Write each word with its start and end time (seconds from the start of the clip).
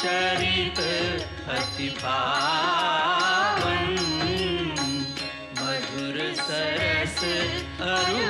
चरित 0.00 0.78
अति 1.54 1.88
पावन 2.02 3.90
मधुर 5.58 6.18
सरस 6.36 7.18
अरु 7.88 8.22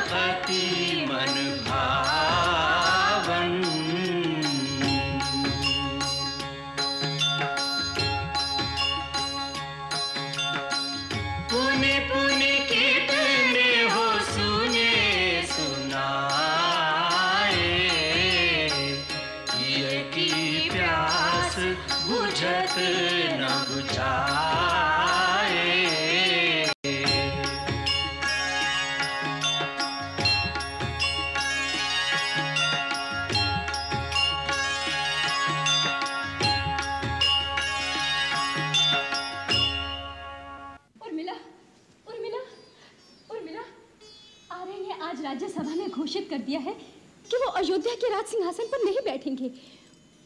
राज 48.10 48.26
सिंहासन 48.26 48.66
पर 48.66 48.84
नहीं 48.84 49.00
बैठेंगे। 49.04 49.50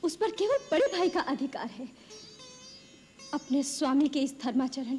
उस 0.03 0.17
पर 0.17 0.31
केवल 0.33 0.59
बड़े 0.71 0.87
भाई 0.93 1.09
का 1.09 1.21
अधिकार 1.29 1.69
है। 1.71 1.89
अपने 3.35 3.63
स्वामी 3.63 4.09
के 4.09 4.21
इस 4.21 4.35
धर्माचरण 4.41 4.99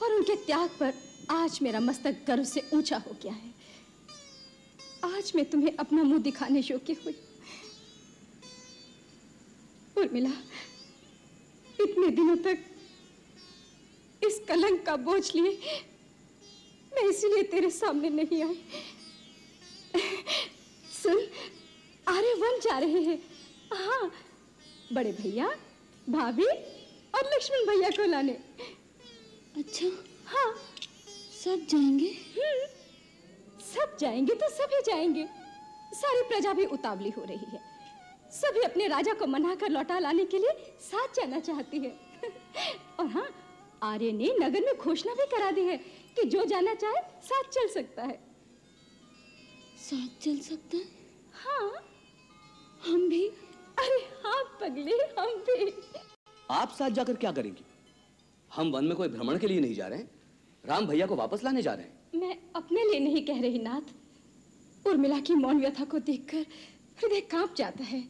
और 0.00 0.14
उनके 0.14 0.34
त्याग 0.36 0.70
पर 0.80 0.94
आज 1.30 1.58
मेरा 1.62 1.80
मस्तक 1.80 2.24
गर्व 2.26 2.44
से 2.44 2.62
ऊँचा 2.74 2.96
हो 2.98 3.16
गया 3.22 3.32
है। 3.32 3.56
आज 5.06 5.32
मैं 5.34 5.44
तुम्हें 5.50 5.76
अपना 5.76 6.02
मुँह 6.02 6.22
दिखाने 6.22 6.60
योग्य 6.60 6.92
हुई 7.04 7.14
उर्मिला, 9.96 10.30
इतने 11.80 12.08
दिनों 12.10 12.36
तक 12.38 12.58
इस 14.22 14.40
कलंक 14.48 14.84
का 14.86 14.96
बोझ 14.98 15.34
लिए 15.34 15.50
मैं 16.92 17.08
इसीलिए 17.10 17.42
तेरे 17.52 17.70
सामने 17.70 18.08
नहीं 18.10 18.42
आई। 18.44 18.58
सुन 20.94 21.26
आर्य 22.08 22.34
वन 22.34 22.58
जा 22.60 22.78
रहे 22.78 23.00
हैं। 23.02 23.18
हाँ 23.72 24.12
बड़े 24.92 25.12
भैया 25.12 25.48
भाभी 26.10 26.46
और 27.14 27.26
लक्ष्मण 27.34 27.66
भैया 27.66 27.90
को 27.90 28.04
लाने। 28.04 28.32
अच्छा। 29.56 29.86
हाँ। 30.26 30.54
सब 31.44 31.66
जाएँगे? 31.70 32.12
सब 33.74 33.96
जाएँगे 34.00 34.34
तो 34.34 34.48
सभी 34.48 34.80
जाएँगे। 34.86 35.28
सारी 35.94 36.22
प्रजा 36.22 36.52
भी 36.52 36.64
उतावली 36.64 37.10
हो 37.10 37.24
रही 37.24 37.50
है। 37.52 37.60
सभी 38.32 38.60
अपने 38.60 38.86
राजा 38.88 39.14
को 39.14 39.26
मनाकर 39.26 39.68
लौटा 39.68 39.98
लाने 39.98 40.24
के 40.24 40.38
लिए 40.38 40.74
साथ 40.80 41.14
जाना 41.14 41.40
चाहती 41.40 41.78
है। 41.78 41.90
और 43.00 43.06
हाँ 43.06 43.28
आर्य 43.82 44.12
ने 44.12 44.36
नगर 44.40 44.60
में 44.60 44.76
घोषणा 44.76 45.14
भी 45.14 45.26
करा 45.26 45.50
दी 45.50 45.60
है 45.60 45.76
कि 46.16 46.24
जो 46.24 46.44
जाना 46.44 46.74
चाहे 46.74 47.00
साथ 47.22 47.50
चल 47.50 47.68
सकता 47.68 48.02
है। 48.02 48.20
साथ 49.78 50.22
चल 50.22 50.38
सकता 50.38 50.76
है? 50.76 50.84
हाँ। 51.44 51.87
हम 52.86 53.08
भी 53.08 53.26
अरे 53.78 53.98
हाँ 54.24 54.42
पगले 54.60 54.96
हम 55.18 55.34
भी। 55.48 55.72
आप 56.50 56.74
साथ 56.78 56.90
जाकर 56.90 57.14
क्या 57.14 57.32
करेंगी? 57.32 57.64
हम 58.50 58.70
वन 58.70 58.84
में 58.84 58.96
कोई 58.96 59.08
भ्रमण 59.08 59.38
के 59.38 59.46
लिए 59.46 59.60
नहीं 59.60 59.74
जा 59.74 59.86
रहे 59.86 59.98
हैं। 59.98 60.10
राम 60.64 60.86
भैया 60.86 61.06
को 61.06 61.16
वापस 61.16 61.44
लाने 61.44 61.62
जा 61.62 61.74
रहे 61.74 61.84
हैं। 61.84 62.20
मैं 62.20 62.36
अपने 62.56 62.84
लिए 62.84 63.00
नहीं 63.00 63.24
कह 63.26 63.40
रही 63.40 63.58
नाथ। 63.58 64.86
उर्मिला 64.86 65.18
की 65.20 65.34
मौन 65.34 65.60
व्यथा 65.60 65.84
को 65.84 65.98
देखकर 65.98 66.46
हृदय 66.98 67.20
काँप 67.30 67.54
जाता 67.56 67.84
है। 67.84 68.02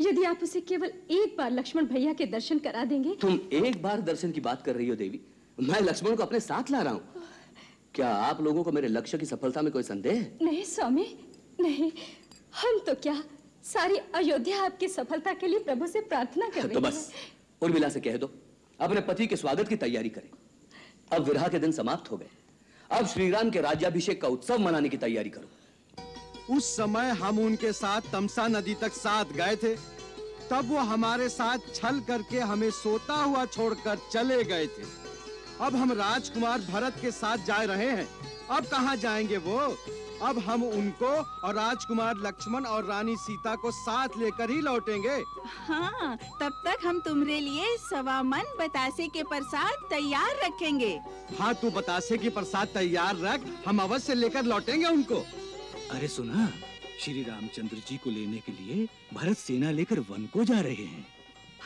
यदि 0.00 0.24
आप 0.24 0.40
उसे 0.42 0.60
केवल 0.60 0.92
एक 1.10 1.36
बार 1.38 1.50
लक्ष्मण 1.50 1.86
भैया 1.86 2.12
के 2.12 2.26
दर्शन 2.26 2.58
करा 2.58 2.84
देंगे 2.84 3.14
तुम 3.20 3.38
एक 3.52 3.82
बार 3.82 4.00
दर्शन 4.00 4.30
की 4.32 4.40
बात 4.40 4.62
कर 4.62 4.76
रही 4.76 4.88
हो 4.88 4.94
देवी। 4.94 5.20
मैं 5.58 5.80
लक्ष्मण 5.80 6.16
को 6.16 6.22
अपने 6.22 6.40
साथ 6.40 6.70
ला 6.70 6.80
रहा 6.82 6.92
हूँ। 6.92 7.22
क्या 7.94 8.08
आप 8.08 8.40
लोगों 8.40 8.62
को 8.64 8.72
मेरे 8.72 8.88
लक्ष्य 8.88 9.18
की 9.18 9.26
सफलता 9.26 9.62
में 9.62 9.72
कोई 9.72 9.82
संदेह 9.82 10.14
है? 10.14 10.38
नहीं 10.42 10.62
स्वामी 10.64 11.06
नहीं। 11.60 11.90
हम 12.62 12.78
तो 12.86 12.94
क्या 12.94 13.22
सारी 13.64 13.96
अयोध्या 14.14 14.64
आपकी 14.64 14.88
सफलता 14.88 15.34
के 15.34 15.46
लिए 15.46 15.58
प्रभु 15.58 15.86
से 15.86 16.00
प्रार्थना 16.00 16.48
कर 16.48 16.62
रही 16.62 16.74
तो 16.74 16.80
बस। 16.80 17.12
उर्मिला 17.62 17.88
से 17.88 18.00
कह 18.00 18.16
दो। 18.16 18.30
अपने 18.80 19.00
पति 19.00 19.26
के 19.26 19.36
स्वागत 19.36 19.68
की 19.68 19.76
तैयारी 19.76 20.08
करें। 20.08 20.30
अब 21.12 21.24
विवाह 21.24 21.48
के 21.48 21.58
दिन 21.58 21.72
समाप्त 21.72 22.10
हो 22.10 22.16
गए। 22.16 22.28
अब 22.90 23.06
श्रीराम 23.06 23.50
के 23.50 23.60
राज्याभिषेक 23.60 24.22
का 24.22 24.28
उत्सव 24.28 24.58
मनाने 24.58 24.88
की 24.88 24.96
तैयारी 24.96 25.30
करो। 25.30 26.56
उस 26.56 26.76
समय 26.76 27.08
हम 27.08 27.38
उनके 27.38 27.72
साथ 27.72 28.00
तमसा 28.12 28.48
नदी 28.48 28.74
तक 28.74 28.92
साथ 28.92 29.24
गए 29.24 29.56
थे। 29.56 29.76
तब 30.50 30.68
वो 30.68 30.78
हमारे 30.78 31.28
साथ 31.28 31.58
छल 31.74 32.00
करके 32.00 32.38
हमें 32.38 32.70
सोता 32.70 33.14
हुआ 33.14 33.46
छोड़कर 33.46 33.98
चले 34.12 34.44
गए 34.44 34.66
थे। 34.66 34.82
अब 35.60 35.76
हम 35.76 35.92
राजकुमार 35.92 36.60
भरत 36.60 36.94
के 37.02 37.10
साथ 37.10 37.38
जा 37.38 37.56
रहे 37.56 37.90
हैं। 37.90 38.08
अब 38.50 38.66
कहाँ 38.66 38.96
जाएँगे 38.96 39.36
वो? 39.36 39.76
अब 40.22 40.38
हम 40.38 40.62
उनको 40.64 41.10
और 41.46 41.54
राजकुमार 41.54 42.16
लक्ष्मण 42.16 42.64
और 42.66 42.84
रानी 42.84 43.16
सीता 43.16 43.54
को 43.56 43.70
साथ 43.70 44.18
लेकर 44.18 44.50
ही 44.50 44.60
लौटेंगे। 44.60 45.16
हाँ 45.66 46.16
तब 46.40 46.62
तक 46.66 46.86
हम 46.86 47.00
तुम्हारे 47.00 47.38
लिए 47.40 47.76
सवा 47.80 48.22
मन 48.22 48.56
बतासे 48.60 49.06
के 49.08 49.22
प्रसाद 49.24 49.88
तैयार 49.90 50.36
रखेंगे। 50.44 50.98
हाँ 51.38 51.54
तू 51.54 51.70
बतासे 51.70 52.18
की 52.18 52.28
प्रसाद 52.30 52.68
तैयार 52.74 53.16
रख 53.18 53.46
हम 53.66 53.82
अवश्य 53.82 54.14
लेकर 54.14 54.44
लौटेंगे 54.44 54.86
उनको। 54.86 55.24
अरे 55.90 56.08
सुना 56.08 56.48
श्री 57.00 57.22
रामचंद्र 57.22 57.76
जी 57.88 57.96
को 57.96 58.10
लेने 58.10 58.38
के 58.38 58.52
लिए 58.52 58.86
भरत 59.14 59.36
सेना 59.36 59.70
लेकर 59.70 60.00
वन 60.10 60.26
को 60.26 60.44
जा 60.44 60.60
रहे 60.60 60.84
हैं। 60.84 61.06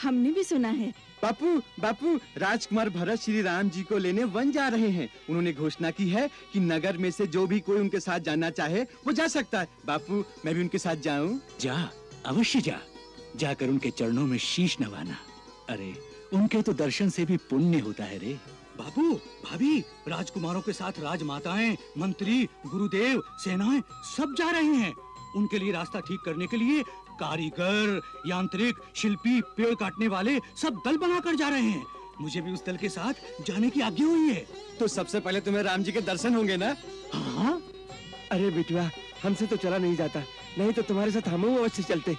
हमने 0.02 0.30
भी 0.30 0.44
सुना 0.44 0.68
है। 0.68 0.92
बापू 1.22 1.62
बापू 1.80 2.16
राजकुमार 2.38 2.88
भरत 2.90 3.20
श्री 3.20 3.42
राम 3.42 3.70
जी 3.70 3.82
को 3.82 3.98
लेने 3.98 4.24
वन 4.24 4.52
जा 4.52 4.68
रहे 4.68 4.88
हैं। 4.88 5.08
उन्होंने 5.28 5.52
घोषणा 5.52 5.90
की 5.90 6.08
है 6.08 6.30
कि 6.52 6.60
नगर 6.60 6.96
में 6.96 7.10
से 7.10 7.26
जो 7.26 7.46
भी 7.46 7.60
कोई 7.60 7.80
उनके 7.80 8.00
साथ 8.00 8.20
जाना 8.20 8.50
चाहे 8.50 8.82
वो 8.82 9.12
जा 9.12 9.28
सकता 9.28 9.60
है। 9.60 9.68
बापू 9.86 10.24
मैं 10.44 10.54
भी 10.54 10.60
उनके 10.60 10.78
साथ 10.78 10.96
जाऊँ? 10.96 11.40
जा 11.60 11.90
अवश्य 12.26 12.60
जा। 12.60 12.78
जाकर 13.36 13.68
उनके 13.68 13.90
चरणों 13.90 14.26
में 14.26 14.38
शीश 14.38 14.76
नवाना। 14.80 15.16
अरे 15.68 15.94
उनके 16.32 16.62
तो 16.62 16.72
दर्शन 16.72 17.08
से 17.08 17.24
भी 17.24 17.36
पुण्य 17.36 17.78
होता 17.78 18.04
है 18.04 18.18
रे। 18.18 18.38
बाबू 18.78 19.14
भाभी 19.14 19.78
राजकुमारों 20.08 20.60
के 20.60 20.72
साथ 20.72 20.92
राजमाताएँ 20.98 21.76
मंत्री 21.98 22.48
गुरुदेव 22.66 23.22
सेनाएँ 23.38 23.82
सब 24.16 24.34
जा 24.38 24.50
रहे 24.50 24.74
हैं। 24.74 24.94
उनके 25.36 25.58
लिए 25.58 25.72
रास्ता 25.72 26.00
ठीक 26.00 26.20
करने 26.24 26.46
के 26.46 26.56
लिए 26.56 26.82
कारीगर 27.20 28.00
यांत्रिक 28.26 28.76
शिल्पी 28.94 29.40
पेड़ 29.56 29.74
काटने 29.74 30.08
वाले 30.08 30.38
सब 30.62 30.82
दल 30.86 30.96
बनाकर 30.96 31.34
जा 31.34 31.48
रहे 31.48 31.60
हैं। 31.60 31.86
मुझे 32.20 32.40
भी 32.40 32.52
उस 32.52 32.64
दल 32.66 32.76
के 32.76 32.88
साथ 32.88 33.12
जाने 33.46 33.70
की 33.70 33.80
आज्ञा 33.80 34.06
हुई 34.06 34.28
है। 34.28 34.46
तो 34.80 34.88
सबसे 34.88 35.20
पहले 35.20 35.40
तुम्हें 35.40 35.62
राम 35.62 35.82
जी 35.82 35.92
के 35.92 36.00
दर्शन 36.00 36.34
होंगे 36.34 36.56
ना? 36.56 36.76
हाँ। 37.14 37.60
अरे 38.32 38.50
बिटुआ 38.50 38.90
हमसे 39.22 39.46
तो 39.46 39.56
चला 39.56 39.78
नहीं 39.78 39.96
जाता। 39.96 40.20
नहीं 40.58 40.72
तो 40.72 40.82
तुम्हारे 40.82 41.10
साथ 41.10 41.28
हम 41.28 41.44
अवश्य 41.58 41.82
चलते। 41.82 42.16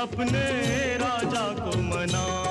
अपने 0.00 0.44
राजा 1.02 1.44
को 1.60 1.76
मनाने 1.82 2.49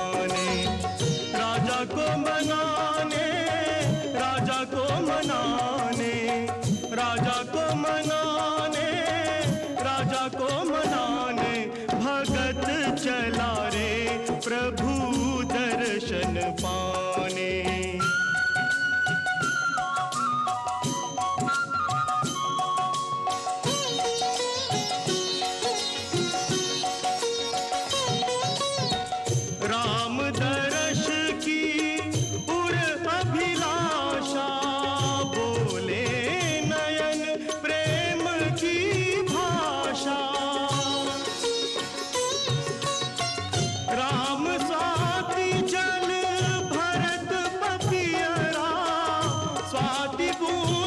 Habibu 50.30 50.79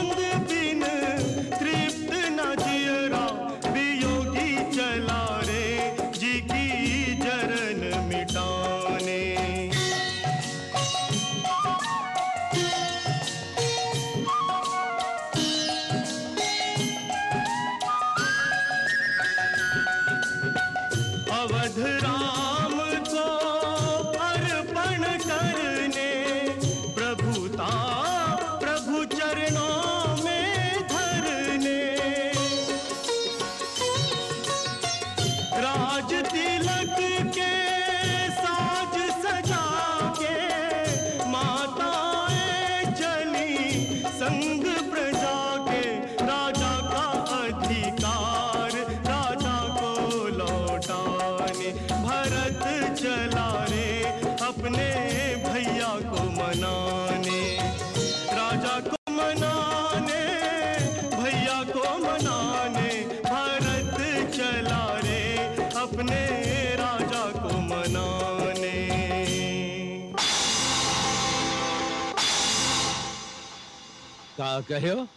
का 74.37 74.59
कहो 74.71 75.07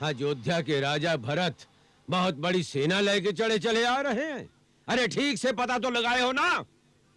अयोध्या 0.00 0.60
के 0.60 0.80
राजा 0.80 1.16
भरत 1.16 1.66
बहुत 2.08 2.34
बड़ी 2.36 2.62
सेना 2.62 3.00
लेके 3.00 3.32
चढ़े 3.32 3.58
चले 3.58 3.84
आ 3.84 4.00
रहे 4.00 4.24
हैं। 4.24 4.48
अरे 4.88 5.06
ठीक 5.08 5.38
से 5.38 5.52
पता 5.52 5.78
तो 5.78 5.90
लगाए 5.90 6.20
हो 6.20 6.32
ना। 6.32 6.64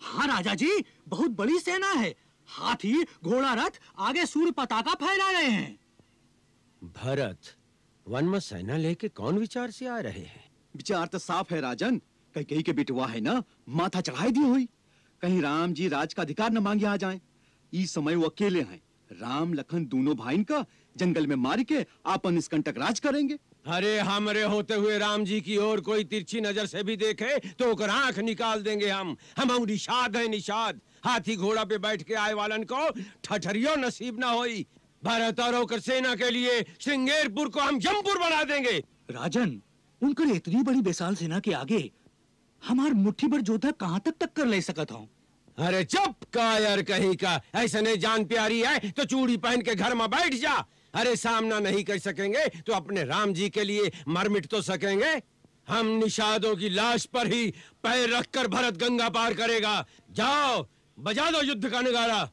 हाँ 0.02 0.28
राजा 0.28 0.54
जी 0.54 0.70
बहुत 1.08 1.32
बड़ी 1.32 1.60
सेना 1.60 1.92
है। 1.92 2.14
हाथी 2.48 2.94
घोड़ा 3.24 3.54
रथ 3.54 3.80
आगे 4.00 4.26
सूर्य 4.26 4.52
पताका 4.52 4.94
फहरा 4.94 5.30
रहे 5.32 5.50
हैं। 5.50 5.80
भरत 6.96 7.54
वन 8.06 8.26
में 8.26 8.40
सेना 8.40 8.78
लेके 8.78 9.08
कौन 9.10 9.38
विचार 9.38 9.72
से 9.72 9.88
आ 9.88 10.00
रहे 10.00 10.22
हैं? 10.22 10.44
विचार 10.76 11.08
तो 11.08 11.20
साफ़ 11.20 11.54
है 11.54 11.62
राजन। 11.62 12.02
कहीं 12.36 12.46
कहीं 12.46 12.64
के 12.64 12.74
बिटवा 12.74 13.08
है 13.08 13.22
ना 13.22 13.44
माथा 13.70 14.02
चढ़ाई 14.02 14.32
दी 14.32 14.40
हुई। 14.40 14.68
कहीं 15.22 15.42
राम 15.42 15.74
जी 15.74 15.88
राज 15.88 16.14
का 16.14 16.24
अधिकार 16.24 16.52
न 16.52 16.58
मांगे 16.58 16.86
आ 16.86 16.96
जाएँ। 16.98 17.20
इस 17.74 17.94
समय 17.94 18.16
वो 18.16 18.26
अकेले 18.26 18.62
हैं। 18.62 18.82
राम 19.12 19.54
लखन 19.54 19.86
दोनों 19.86 20.16
भाई 20.16 20.44
का 20.44 20.66
जंगल 20.98 21.28
में 21.28 21.36
मार 21.38 21.64
के 21.64 21.86
आपन 22.06 22.34
निष्कंटक 22.34 22.78
राज 22.78 23.00
करेंगे। 23.00 23.38
अरे 23.68 23.98
हमरे 24.02 24.44
होते 24.46 24.74
हुए 24.76 24.98
राम 24.98 25.24
जी 25.26 25.40
की 25.42 25.58
ओर 25.60 25.82
कोई 25.82 26.04
तिरछी 26.06 26.42
नज़र 26.42 26.66
से 26.66 26.84
भी 26.84 26.96
देखे 26.98 27.38
तो 27.52 27.72
ओकर 27.72 27.90
आँख 27.90 28.20
निकाल 28.22 28.62
देंगे 28.64 28.90
हम। 28.90 29.16
हम 29.38 29.66
निषाद 29.66 30.16
है 30.18 30.28
निषाद। 30.28 30.80
हाथी 31.06 31.36
घोड़ा 31.36 31.64
पे 31.64 31.78
बैठ 31.80 32.04
के 32.04 32.14
आए 32.16 32.34
वालन 32.34 32.64
को 32.64 32.90
ठठरियो 33.24 33.76
नसीब 33.78 34.20
ना 34.20 34.30
होई। 34.30 34.66
भारत 35.04 35.40
और 35.40 35.56
होकर 35.56 35.80
सेना 35.80 36.16
के 36.16 36.30
लिए 36.32 36.62
श्रृंगेरपुर 36.80 37.50
को 37.50 37.60
हम 37.60 37.80
जमपुर 37.80 38.18
बना 38.20 38.44
देंगे। 38.46 38.78
राजन 39.12 39.62
उनकर 40.02 40.32
इतनी 40.32 40.64
बड़ी 40.64 40.82
बेसाल 40.82 41.16
सेना 41.16 41.40
के 41.40 41.52
आगे 41.56 41.90
हमार 42.62 42.94
मुट्ठी 42.96 43.28
भर 43.28 43.42
जोधा 43.42 43.72
कहाँ 43.74 44.00
तक 44.06 44.16
टक्कर 44.22 44.46
ले 44.46 44.62
सकत 44.62 44.92
हूँ? 44.92 45.08
अरे 45.58 45.84
चुप 45.86 46.24
कायर 46.34 46.82
कहीं 46.84 47.16
का। 47.16 47.40
ऐसे 47.56 47.82
नहीं 47.82 47.98
जान 48.00 48.26
प्यारी 48.26 48.60
है 48.62 48.92
तो 48.92 49.04
चूड़ी 49.06 49.38
पहन 49.38 49.62
के 49.62 49.76
घर 49.76 49.94
में 49.96 50.08
बैठ 50.10 50.34
जा। 50.36 50.54
अरे 50.98 51.16
सामना 51.16 51.60
नहीं 51.60 51.84
कर 51.84 51.98
सकेंगे 52.00 52.46
तो 52.62 52.74
अपने 52.74 53.04
राम 53.04 53.34
जी 53.34 53.50
के 53.50 53.64
लिए 53.64 53.92
मर 54.08 54.30
मिट 54.30 54.46
तो 54.46 54.62
सकेंगे। 54.62 55.14
हम 55.68 55.88
निषादों 55.98 56.56
की 56.56 56.70
लाश 56.70 57.06
पर 57.06 57.28
ही 57.28 57.52
पैर 57.84 58.10
रखकर 58.10 58.48
भरत 58.48 58.78
गंगा 58.78 59.10
पार 59.10 59.34
करेगा। 59.34 59.86
जाओ, 60.12 60.66
बजा 60.98 61.30
दो 61.32 61.42
युद्ध 61.42 61.70
का 61.70 61.82
नगारा। 61.82 62.30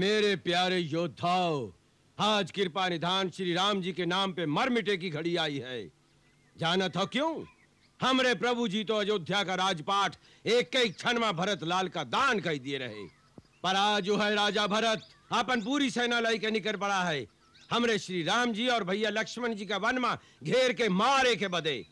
मेरे 0.00 0.36
प्यारे 0.36 0.78
योद्धाओं, 0.78 1.70
आज 2.18 2.50
कृपा 2.50 2.88
निधान 2.88 3.30
श्री 3.30 3.52
राम 3.54 3.80
जी 3.82 3.92
के 3.92 4.04
नाम 4.06 4.32
पे 4.32 4.46
मर 4.46 4.68
मिटे 4.68 4.96
की 4.96 5.10
घड़ी 5.10 5.36
आई 5.36 5.58
है। 5.58 5.80
जाना 6.56 6.88
था 6.88 7.04
क्यों? 7.04 7.44
हमरे 8.00 8.34
प्रभु 8.34 8.68
जी 8.68 8.84
तो 8.84 8.94
अयोध्या 8.94 9.42
का 9.44 9.54
राजपाठ 9.54 10.16
एक 10.46 10.76
एक 10.76 10.94
क्षण 10.96 11.18
में 11.18 11.36
भरत 11.36 11.64
लाल 11.64 11.88
का 11.88 12.04
दान 12.04 12.40
कर 12.40 12.56
दिए 12.58 12.78
रहे। 12.78 13.04
पर 13.62 13.76
आज 13.76 14.02
जो 14.02 14.16
है 14.16 14.34
राजा 14.34 14.66
भरत 14.66 15.02
अपन 15.32 15.60
पूरी 15.60 15.90
सेना 15.90 16.20
लाई 16.20 16.38
के 16.38 16.50
निकल 16.50 16.76
पड़ा 16.76 17.02
है। 17.04 17.26
हमरे 17.70 17.98
श्री 17.98 18.22
राम 18.22 18.52
जी 18.52 18.68
और 18.68 18.84
भैया 18.84 19.10
लक्ष्मण 19.10 19.54
जी 19.54 19.66
का 19.66 19.76
वन 19.76 19.98
में 19.98 20.14
घेर 20.44 20.72
के 20.72 20.88
मारे 20.88 21.34
के 21.36 21.48
बदे। 21.48 21.84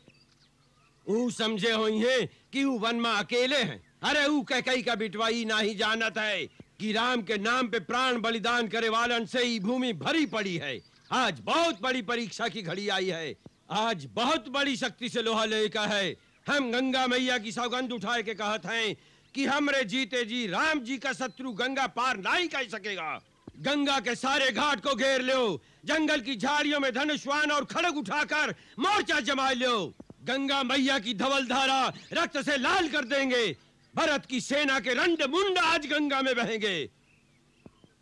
ऊ 1.07 1.29
समझे 1.31 1.73
हुई 1.73 1.99
है 1.99 2.21
कि 2.53 2.65
ऊ 2.65 2.79
वन 2.79 2.97
में 2.97 3.11
अकेले 3.11 3.63
हैं। 3.63 3.83
अरे 4.03 4.27
ऊ 4.27 4.43
कह 4.43 4.61
का 4.61 4.95
बिटवाई 4.95 5.45
ना 5.45 5.59
ही 5.59 5.75
जानत 5.75 6.19
है। 6.19 6.68
कि 6.81 6.93
राम 6.93 7.23
के 7.23 7.37
नाम 7.39 7.69
पे 7.69 7.79
प्राण 7.81 8.21
बलिदान 8.21 8.69
करे 8.69 8.89
वालन 8.89 9.25
से 9.27 9.45
ही 9.45 9.59
भूमि 9.61 9.93
भरी 9.93 10.27
पड़ी 10.27 10.57
है। 10.57 10.79
आज 11.13 11.41
बहुत 11.41 11.81
बड़ी 11.83 12.03
परीक्षा 12.03 12.49
की 12.49 12.63
घड़ी 12.63 12.89
आई 12.89 13.09
है। 13.11 13.35
आज 13.71 14.07
बहुत 14.15 14.49
बड़ी 14.49 14.77
शक्ति 14.77 15.09
से 15.09 15.23
लोहा 15.23 15.45
लेका 15.45 15.87
है। 15.87 16.15
हम 16.47 16.71
गंगा 16.73 17.07
मैया 17.07 17.39
की 17.39 17.53
सौगंध 17.53 17.93
उठाए 17.93 18.23
के 18.23 18.35
कहत 18.35 18.67
हैं 18.67 18.97
कि 19.35 19.45
हमरे 19.45 19.83
जीते 19.85 20.25
जी 20.25 20.47
राम 20.47 20.81
जी 20.81 20.99
का 20.99 21.13
शत्रु 21.13 21.53
गंगा 21.53 21.87
पार 21.87 22.17
नहीं 22.19 22.49
कर 22.49 22.69
सकेगा। 22.69 23.11
गंगा 23.59 24.01
के 24.01 24.15
सारे 24.15 24.51
घाट 24.53 24.81
को 24.81 24.95
घेर 24.95 25.23
लो। 25.23 25.63
जंगल 25.85 26.21
की 26.21 26.37
झाड़ियों 26.37 26.81
में 26.81 26.93
धनुष्वान 26.95 27.51
और 27.51 27.65
खड़ग 27.65 27.97
उठाकर 27.97 28.55
मोर्चा 28.79 29.21
जमा 29.21 29.51
लो। 29.53 29.95
गंगा 30.25 30.63
मैया 30.63 30.99
की 30.99 31.15
धवल 31.15 31.47
धारा 31.47 31.87
रक्त 32.13 32.39
से 32.43 32.57
लाल 32.57 32.89
कर 32.89 33.05
देंगे। 33.05 33.57
भरत 33.99 34.27
की 34.27 34.41
सेना 34.41 34.79
के 34.81 34.93
रंड 34.95 35.23
मुंड 35.23 35.59
आज 35.59 35.87
गंगा 35.87 36.21
में 36.23 36.35
बहेंगे। 36.37 36.91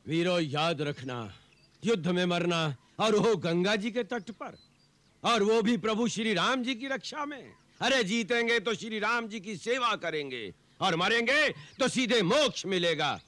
वीरो, 0.09 0.39
याद 0.41 0.83
रखना, 0.83 1.35
युद्ध 1.85 2.09
में 2.09 2.25
मरना, 2.27 2.77
और 2.99 3.15
वो 3.17 3.37
गंगा 3.37 3.77
जी 3.77 3.91
के 3.91 4.03
तट 4.05 4.31
पर, 4.31 4.59
और 5.23 5.43
वो 5.43 5.63
भी 5.63 5.77
प्रभु 5.77 6.09
श्री 6.09 6.35
राम 6.35 6.63
जी 6.63 6.75
की 6.75 6.87
रक्षा 6.87 7.25
में। 7.25 7.53
अरे, 7.81 8.03
जीतेंगे 8.05 8.61
तो 8.61 8.75
श्री 8.75 8.99
राम 8.99 9.29
जी 9.29 9.41
की 9.41 9.57
सेवा 9.57 9.95
करेंगे, 9.97 10.53
और 10.81 10.97
मरेंगे 10.97 11.49
तो 11.81 11.89
सीधे 11.89 12.23
मोक्ष 12.23 12.67
मिलेगा। 12.67 13.21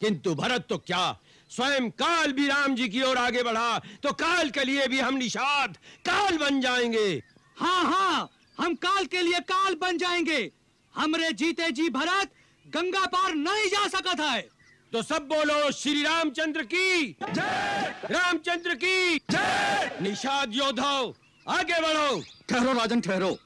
किंतु 0.00 0.34
भरत 0.34 0.66
तो 0.68 0.78
क्या? 0.78 1.18
स्वयं 1.50 1.90
काल 1.90 2.32
भी 2.32 2.46
राम 2.48 2.74
जी 2.74 2.88
की 2.88 3.02
ओर 3.02 3.18
आगे 3.18 3.42
बढ़ा 3.42 3.78
तो 4.02 4.12
काल 4.14 4.50
के 4.50 4.64
लिए 4.64 4.88
भी 4.88 5.00
हम 5.00 5.14
निषाद, 5.16 5.76
काल 6.06 6.38
बन 6.38 6.60
जाएँगे। 6.60 7.22
हाँ 7.56 7.84
हाँ 7.84 8.30
हम 8.58 8.74
काल 8.74 9.06
के 9.06 9.22
लिए 9.22 9.40
काल 9.48 9.74
बन 9.74 9.98
जाएँगे। 9.98 10.61
हमरे 10.96 11.32
जीते 11.32 11.70
जी 11.70 11.88
भरत 11.90 12.30
गंगा 12.66 13.06
पार 13.06 13.34
नहीं 13.34 13.68
जा 13.68 13.88
सकत 13.88 14.20
है। 14.20 14.48
तो 14.92 15.02
सब 15.02 15.22
बोलो 15.22 15.70
श्री 15.72 16.02
रामचंद्र 16.02 16.62
की। 16.62 17.16
जय! 17.30 18.00
रामचंद्र 18.10 18.74
की। 18.74 19.18
जय! 19.18 19.98
निषाद 20.02 20.54
योद्धाओं 20.54 21.12
आगे 21.48 21.74
बढ़ो। 21.74 22.22
ठहरो 22.48 22.72
राजन 22.72 23.00
ठहरो। 23.00 23.38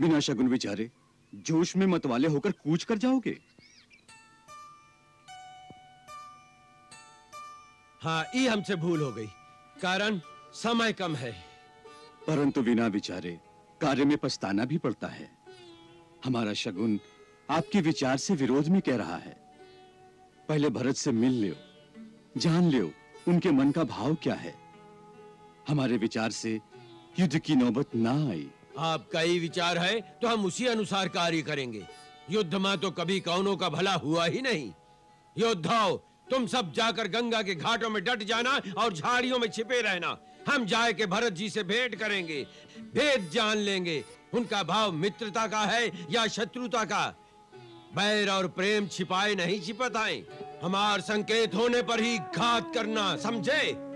बिना 0.00 0.20
शगुन 0.20 0.48
विचारे 0.48 0.90
जोश 1.34 1.76
में 1.76 1.86
मतवाले 1.86 2.28
होकर 2.28 2.52
कूच 2.52 2.84
कर 2.84 2.98
जाओगे। 2.98 3.38
हाँ 8.02 8.24
ये 8.34 8.48
हमसे 8.48 8.76
भूल 8.76 9.02
हो 9.02 9.12
गई 9.12 9.26
कारण 9.82 10.20
समय 10.54 10.92
कम 10.92 11.16
है। 11.16 11.32
परंतु 12.26 12.62
बिना 12.62 12.86
विचारे 12.86 13.40
कार्य 13.82 14.04
में 14.04 14.16
पछताना 14.16 14.64
भी 14.64 14.78
पड़ता 14.78 15.06
है। 15.08 15.28
हमारा 16.24 16.52
शगुन 16.54 16.98
आपके 17.50 17.80
विचार 17.80 18.16
से 18.16 18.34
विरोध 18.34 18.68
में 18.68 18.80
कह 18.82 18.96
रहा 18.96 19.16
है। 19.16 19.36
पहले 20.48 20.68
भरत 20.70 20.96
से 20.96 21.12
मिल 21.12 21.32
लियो, 21.32 21.54
जान 22.36 22.68
लियो, 22.70 22.90
उनके 23.28 23.50
मन 23.50 23.70
का 23.70 23.84
भाव 23.86 24.14
क्या 24.22 24.34
है। 24.34 24.54
हमारे 25.68 25.96
विचार 25.96 26.30
से 26.30 26.60
युद्ध 27.20 27.38
की 27.38 27.54
नौबत 27.56 27.94
ना 27.94 28.12
आई। 28.30 28.48
आपका 28.80 29.20
ही 29.20 29.38
विचार 29.38 29.78
है 29.78 30.00
तो 30.22 30.28
हम 30.28 30.44
उसी 30.44 30.66
अनुसार 30.66 31.08
कार्य 31.08 31.42
करेंगे। 31.42 31.84
युद्ध 32.30 32.54
में 32.56 32.76
तो 32.78 32.90
कभी 32.90 33.20
कौनों 33.20 33.56
का 33.56 33.68
भला 33.68 33.94
हुआ 33.96 34.24
ही 34.26 34.42
नहीं। 34.42 34.72
योद्धाओं, 35.36 35.96
तुम 36.30 36.46
सब 36.46 36.72
जाकर 36.72 37.08
गंगा 37.10 37.42
के 37.42 37.54
घाटों 37.54 37.90
में 37.90 38.02
डट 38.04 38.22
जाना 38.24 38.50
और 38.78 38.92
झाड़ियों 38.92 39.38
में 39.38 39.48
छिपे 39.48 39.80
रहना। 39.82 40.18
हम 40.48 40.66
जाए 40.66 40.92
के 40.92 41.06
भरत 41.06 41.32
जी 41.32 41.50
से 41.50 41.62
भेंट 41.62 41.94
करेंगे। 41.94 42.46
भेद 42.94 43.30
जान 43.32 43.56
लेंगे। 43.56 44.04
उनका 44.34 44.62
भाव 44.62 44.92
मित्रता 44.92 45.46
का 45.46 45.60
है 45.60 46.06
या 46.10 46.26
शत्रुता 46.26 46.84
का? 46.84 47.14
बैर 47.96 48.30
और 48.30 48.48
प्रेम 48.48 48.86
छिपाए 48.86 49.34
नहीं 49.34 49.60
छिपत 49.60 49.96
हमार 50.62 51.00
संकेत 51.00 51.54
होने 51.54 51.82
पर 51.82 52.00
ही 52.00 52.18
घात 52.18 52.74
करना, 52.74 53.16
समझे? 53.16 53.91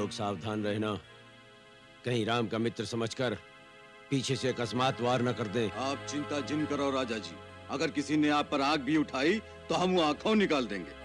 लोग 0.00 0.10
सावधान 0.12 0.64
रहना। 0.64 0.92
कहीं 2.04 2.24
राम 2.26 2.46
का 2.48 2.58
मित्र 2.58 2.84
समझकर 2.86 3.34
पीछे 4.10 4.36
से 4.36 4.48
अकस्मात 4.48 5.00
वार 5.00 5.22
न 5.22 5.32
कर 5.32 5.46
दें। 5.46 5.70
आप 5.70 6.06
चिंता 6.10 6.40
जिन 6.40 6.64
करो 6.66 6.90
राजा 6.90 7.18
जी। 7.18 7.34
अगर 7.70 7.90
किसी 7.90 8.16
ने 8.16 8.28
आप 8.30 8.48
पर 8.50 8.60
आग 8.60 8.80
भी 8.80 8.96
उठाई 8.96 9.38
तो 9.68 9.74
हम 9.74 9.96
वो 9.96 10.02
आँखों 10.02 10.34
निकाल 10.34 10.66
देंगे। 10.66 10.98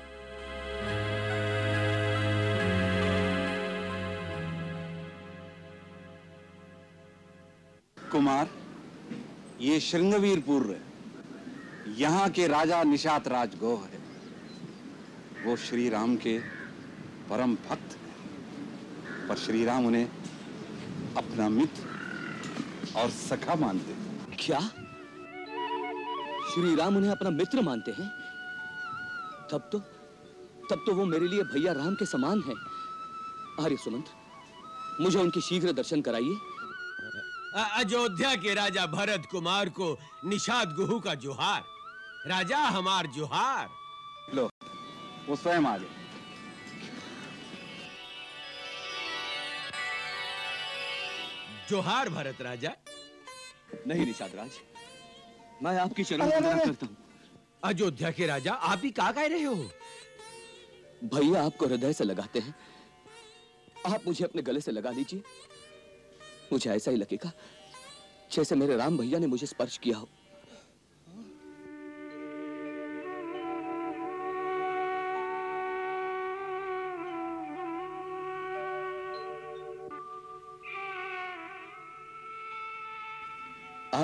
कुमार 8.11 8.49
ये 9.61 9.79
श्रृंगवीरपुर 9.79 10.65
है। 10.71 10.81
यहाँ 11.97 12.29
के 12.29 12.47
राजा 12.47 12.81
निषाद 12.85 13.27
राजगोह 13.27 13.85
है। 13.85 13.99
वो 15.45 15.55
श्री 15.59 15.89
राम 15.89 16.15
के 16.17 16.39
परम 17.29 17.55
भक्त। 17.69 17.97
हैं 17.97 18.04
पर 19.29 19.35
श्री 19.35 19.63
राम 19.65 19.85
उन्हें 19.85 20.07
अपना 21.17 21.49
मित्र 21.49 22.99
और 22.99 23.09
सखा 23.09 23.55
मानते 23.55 23.91
हैं। 23.91 24.37
क्या? 24.39 24.59
श्री 26.49 26.75
राम 26.75 26.97
उन्हें 26.97 27.11
अपना 27.11 27.29
मित्र 27.29 27.61
मानते 27.61 27.91
हैं? 27.91 28.09
तब 29.51 29.69
तो 29.71 29.79
तब 30.69 30.83
तो 30.85 30.93
वो 30.95 31.05
मेरे 31.05 31.27
लिए 31.27 31.43
भैया 31.43 31.73
राम 31.73 31.95
के 31.95 32.05
समान 32.05 32.41
हैं। 32.41 32.55
आर्य 33.63 33.77
सुमंत 33.77 34.05
मुझे 35.01 35.19
उनके 35.19 35.41
शीघ्र 35.41 35.71
दर्शन 35.73 36.01
कराइए। 36.01 36.35
अयोध्या 37.55 38.35
के 38.35 38.53
राजा 38.53 38.85
भरत 38.87 39.27
कुमार 39.31 39.69
को 39.69 39.97
निषाद 40.25 40.73
गुहू 40.75 40.99
का 40.99 41.13
जोहार। 41.15 41.63
राजा 42.27 42.57
हमार 42.57 43.07
जोहार। 43.07 43.69
लो 44.33 44.49
वो 45.29 45.35
स्वयं 45.35 45.65
आ 45.65 45.77
गए। 45.77 45.94
जोहार 51.69 52.09
भरत 52.09 52.41
राजा। 52.41 52.71
नहीं 53.87 54.05
निषाद 54.05 54.35
राज 54.35 54.59
मैं 55.63 55.77
आपकी 55.79 56.03
शरण। 56.03 56.29
करता 56.29 56.85
हूँ। 56.85 56.95
अयोध्या 57.63 58.11
के 58.11 58.25
राजा 58.27 58.53
आप 58.53 58.81
ही 58.83 58.91
कहा 58.91 59.11
कह 59.11 59.25
रहे 59.25 59.43
हो? 59.43 59.55
भैया 61.03 61.43
आपको 61.43 61.67
हृदय 61.67 61.93
से 61.93 62.03
लगाते 62.03 62.39
हैं। 62.39 62.53
आप 63.85 64.07
मुझे 64.07 64.23
अपने 64.25 64.41
गले 64.41 64.61
से 64.61 64.71
लगा 64.71 64.91
लीजिए। 64.91 65.21
मुझे 66.51 66.69
ऐसा 66.71 66.91
ही 66.91 66.97
लगेगा 66.97 67.31
जैसे 68.31 68.55
मेरे 68.55 68.75
राम 68.77 68.97
भैया 68.97 69.19
ने 69.19 69.27
मुझे 69.27 69.47
स्पर्श 69.47 69.77
किया 69.77 69.97
हो। 69.97 70.09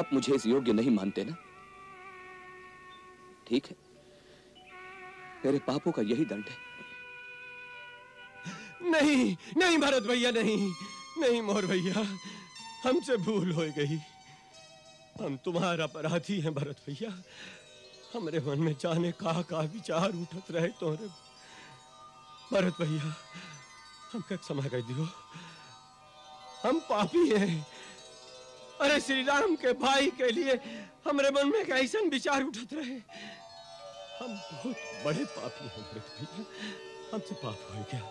आप 0.02 0.10
मुझे 0.14 0.36
इस 0.36 0.46
योग्य 0.46 0.74
नहीं 0.74 0.92
मानते 0.92 1.24
ना? 1.24 1.36
ठीक 3.48 3.66
है। 3.66 3.76
मेरे 5.46 5.60
पापों 5.60 5.92
का 5.92 6.02
यही 6.02 6.26
दंड 6.26 6.46
है। 6.48 6.58
नहीं 8.92 9.38
नहीं 9.58 9.78
भरत 9.78 10.04
भैया, 10.04 10.32
नहीं। 10.32 10.74
नहीं 11.18 11.42
मोर 11.42 11.66
भैया, 11.66 12.18
हमसे 12.90 13.18
भूल 13.18 13.52
हो 13.52 13.62
गई। 13.62 13.98
हम 15.22 15.38
तुम्हारा 15.38 15.84
अपराधी 15.84 16.40
हैं 16.40 16.54
भरत 16.54 16.78
भैया। 16.88 17.24
हमरे 18.16 18.40
मन 18.40 18.60
में 18.60 18.76
जाने 18.82 19.12
का 19.12 19.42
का 19.42 19.60
विचार 19.60 20.10
उठत 20.10 20.52
रहे 20.52 20.68
तोरे। 20.68 21.08
भरत 22.54 22.74
भैया 22.82 23.04
हम 23.04 23.16
हमका 24.14 24.36
क्षमा 24.36 24.64
कर 24.64 24.82
दियो। 24.82 25.10
हम 26.66 26.80
पापी 26.80 27.30
हैं। 27.30 27.81
अरे 28.82 29.00
श्री 29.00 29.24
राम 29.24 29.56
के 29.56 29.74
भाई 29.74 30.08
के 30.12 30.32
लिए 30.32 30.54
हमरे 31.08 31.30
मन 31.32 31.48
में 31.48 31.66
कैसा 31.66 32.00
विचार 32.00 32.44
उठत 32.44 32.74
रहे। 32.74 32.96
हम 34.20 34.36
बहुत 34.36 34.76
बड़े 35.06 35.26
पापी 35.26 35.68
हैं 35.68 35.84
भैया। 35.94 36.46
हमसे 37.14 37.36
पाप 37.36 37.68
हो 37.70 37.86
गया। 37.92 38.02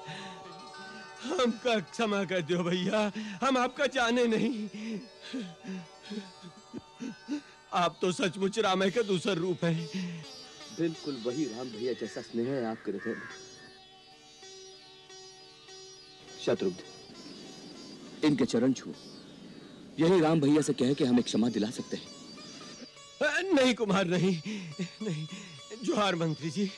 हमका 1.24 1.78
क्षमा 1.80 2.24
कर 2.24 2.42
दो 2.42 2.62
भैया। 2.62 3.00
हम 3.42 3.58
आपका 3.58 3.86
जाने 3.86 4.26
नहीं। 4.26 4.68
आप 7.72 7.98
तो 8.02 8.12
सचमुच 8.12 8.58
रामय 8.58 8.90
के 8.90 9.02
दूसर 9.02 9.36
रूप 9.36 9.64
हैं। 9.64 10.24
बिल्कुल 10.78 11.22
वही 11.26 11.44
राम 11.44 11.70
भैया 11.70 11.92
जैसा 11.92 12.22
स्नेह 12.22 12.48
है 12.48 12.64
आपके 12.64 12.90
हृदय 12.90 13.14
में। 13.14 13.28
शत्रुघ्न, 16.44 18.26
इनके 18.26 18.44
चरण 18.44 18.72
छुओ। 18.72 18.92
यही 19.98 20.20
राम 20.20 20.40
भैया 20.40 20.60
से 20.62 20.72
कह 20.72 20.92
के 20.94 21.04
हमें 21.04 21.22
क्षमा 21.22 21.48
दिला 21.48 21.70
सकते 21.70 21.96
हैं। 21.96 22.08
नहीं 23.54 23.74
कुमार 23.74 24.06
नहीं 24.06 24.36
नहीं। 25.02 25.26
जोहार 25.84 26.16
मंत्री 26.16 26.50
जी 26.50 26.70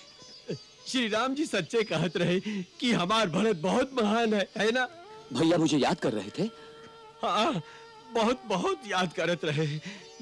श्री 0.86 1.06
राम 1.08 1.34
जी 1.34 1.44
सच्चे 1.46 1.82
कहत 1.84 2.16
रहे 2.16 2.40
कि 2.80 2.92
हमार 2.92 3.28
भरत 3.30 3.56
बहुत 3.56 3.90
महान 4.00 4.34
है 4.34 4.48
है 4.56 4.70
ना? 4.72 4.88
भैया 5.32 5.58
मुझे 5.58 5.78
याद 5.78 5.98
कर 6.00 6.12
रहे 6.12 6.30
थे। 6.38 6.48
हाँ 7.22 7.62
बहुत 8.14 8.42
बहुत 8.46 8.82
याद 8.86 9.12
करत 9.12 9.44
रहे। 9.44 9.66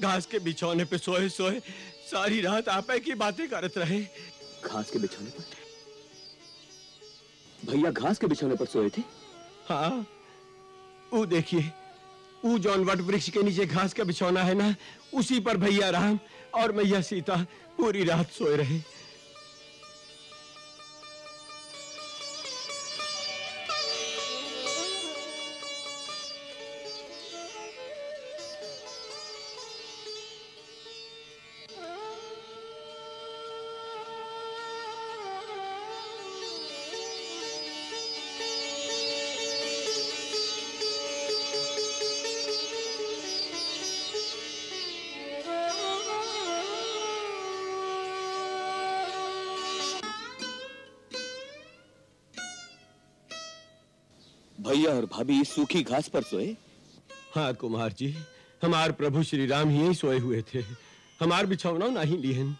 घास 0.01 0.25
के 0.25 0.39
बिछौने 0.39 0.85
पे 0.85 0.97
सोए 0.97 1.29
सोए 1.29 1.59
सारी 2.11 2.41
रात 2.41 2.69
आपे 2.69 2.99
की 2.99 3.13
बातें 3.15 3.47
करत 3.49 3.77
रहे। 3.77 4.01
घास 4.65 4.91
के 4.91 4.99
बिछौने 4.99 5.29
पर? 5.29 5.43
भैया 7.71 7.91
घास 7.91 8.17
के 8.19 8.27
बिछौने 8.27 8.55
पर 8.55 8.65
सोए 8.65 8.89
थे? 8.89 9.01
हाँ 9.67 10.05
वो 11.13 11.25
देखिए 11.25 11.71
वो 12.45 12.57
जौन 12.59 12.83
वट 12.83 13.01
वृक्ष 13.01 13.29
के 13.29 13.43
नीचे 13.43 13.65
घास 13.65 13.93
का 13.93 14.03
बिछौना 14.03 14.43
है 14.43 14.53
ना, 14.53 14.75
उसी 15.13 15.39
पर 15.39 15.57
भैया 15.57 15.89
राम 15.89 16.19
और 16.55 16.71
मैया 16.71 17.01
सीता 17.01 17.35
पूरी 17.77 18.03
रात 18.03 18.31
सोए 18.31 18.55
रहे। 18.57 18.79
भैया 54.71 54.91
और 54.91 55.05
भाभी 55.05 55.43
सूखी 55.43 55.81
घास 55.83 56.07
पर 56.07 56.23
सोए? 56.23 56.45
हाँ 57.35 57.53
कुमार 57.53 57.93
जी 57.93 58.07
हमार 58.61 58.91
प्रभु 58.91 59.23
श्री 59.23 59.45
राम 59.45 59.69
ही 59.69 59.93
सोए 59.95 60.19
हुए 60.19 60.41
थे। 60.53 60.59
हमार 61.19 61.45
बिछौना 61.45 61.87
नहीं 61.87 62.17
लिहन 62.17 62.55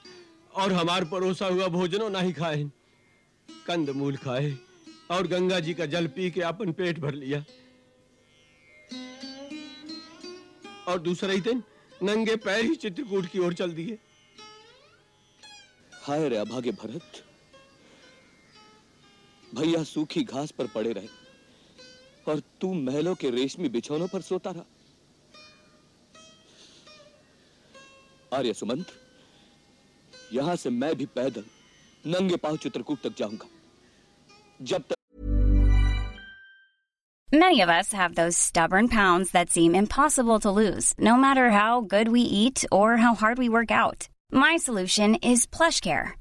और 0.56 0.74
हमार 0.74 1.06
परोसा 1.06 1.48
हुआ 1.48 1.68
भोजनो 1.68 2.10
नहीं 2.10 2.34
खाए 2.34 2.64
कंद 3.68 3.90
मूल 3.90 4.18
खाए 4.18 4.52
और 5.12 5.28
गंगा 5.28 5.60
जी 5.60 5.74
का 5.74 5.86
जल 5.86 6.08
पी 6.08 6.32
के 6.32 6.42
अपन 6.42 6.72
पेट 6.72 7.00
भर 7.00 7.14
लिया। 7.14 7.44
और 10.88 11.00
दूसरा 11.00 11.32
ही 11.32 11.42
दिन 11.42 11.64
नंगे 12.04 12.36
पैर 12.36 12.66
ही 12.66 12.76
चित्रकूट 12.76 13.26
की 13.28 13.40
ओर 13.40 13.54
चल 13.54 13.74
दिए। 13.74 13.98
हाय 16.04 16.30
रे 16.30 16.38
अभागे 16.38 16.72
भरत। 16.84 17.24
भैया 19.56 19.84
सूखी 19.86 20.24
घास 20.24 20.52
पर 20.52 20.68
पड़े 20.68 20.94
रहे। 20.94 21.21
और 22.28 22.42
तू 22.62 22.74
महलों 22.74 23.16
के 23.22 23.30
रेशमी 23.30 23.70
बिछौनों 23.70 24.08
पर 24.08 24.22
सोता 24.22 24.52
रहा 24.52 24.66
आर्य 28.38 28.54
सुमंत 28.54 28.92
यहाँ 30.34 30.56
से 30.56 30.70
मैं 30.70 30.96
भी 30.98 31.06
पैदल 31.16 31.44
नंगे 32.08 32.36
पाँव 32.44 32.58
चित्रकूट 32.66 33.02
तक 33.04 33.16
जाऊँगा 33.18 33.48
जब 34.72 34.84
तक 34.90 34.96
Many 37.34 37.62
of 37.62 37.70
us 37.70 37.94
have 37.94 38.16
those 38.16 38.38
stubborn 38.38 38.90
pounds 38.90 39.30
that 39.32 39.50
seem 39.50 39.74
impossible 39.74 40.42
to 40.42 40.52
lose, 40.52 40.94
no 41.00 41.16
matter 41.16 41.50
how 41.52 41.80
good 41.80 42.10
we 42.10 42.22
eat 42.22 42.66
or 42.74 42.98
how 42.98 43.14
hard 43.16 43.38
we 43.38 43.48
work 43.48 43.72
out. 43.72 44.10
My 44.34 44.58
solution 44.58 45.16
is 45.16 45.46
PlushCare. 45.46 46.21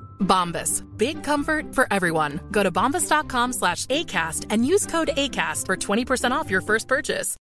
Bombas. 0.20 0.82
Big 0.96 1.22
comfort 1.22 1.74
for 1.74 1.86
everyone. 1.90 2.40
Go 2.50 2.62
to 2.62 2.70
bombas.com 2.70 3.52
slash 3.52 3.86
ACAST 3.86 4.46
and 4.50 4.66
use 4.66 4.86
code 4.86 5.08
ACAST 5.16 5.66
for 5.66 5.76
20% 5.76 6.30
off 6.32 6.50
your 6.50 6.60
first 6.62 6.88
purchase. 6.88 7.36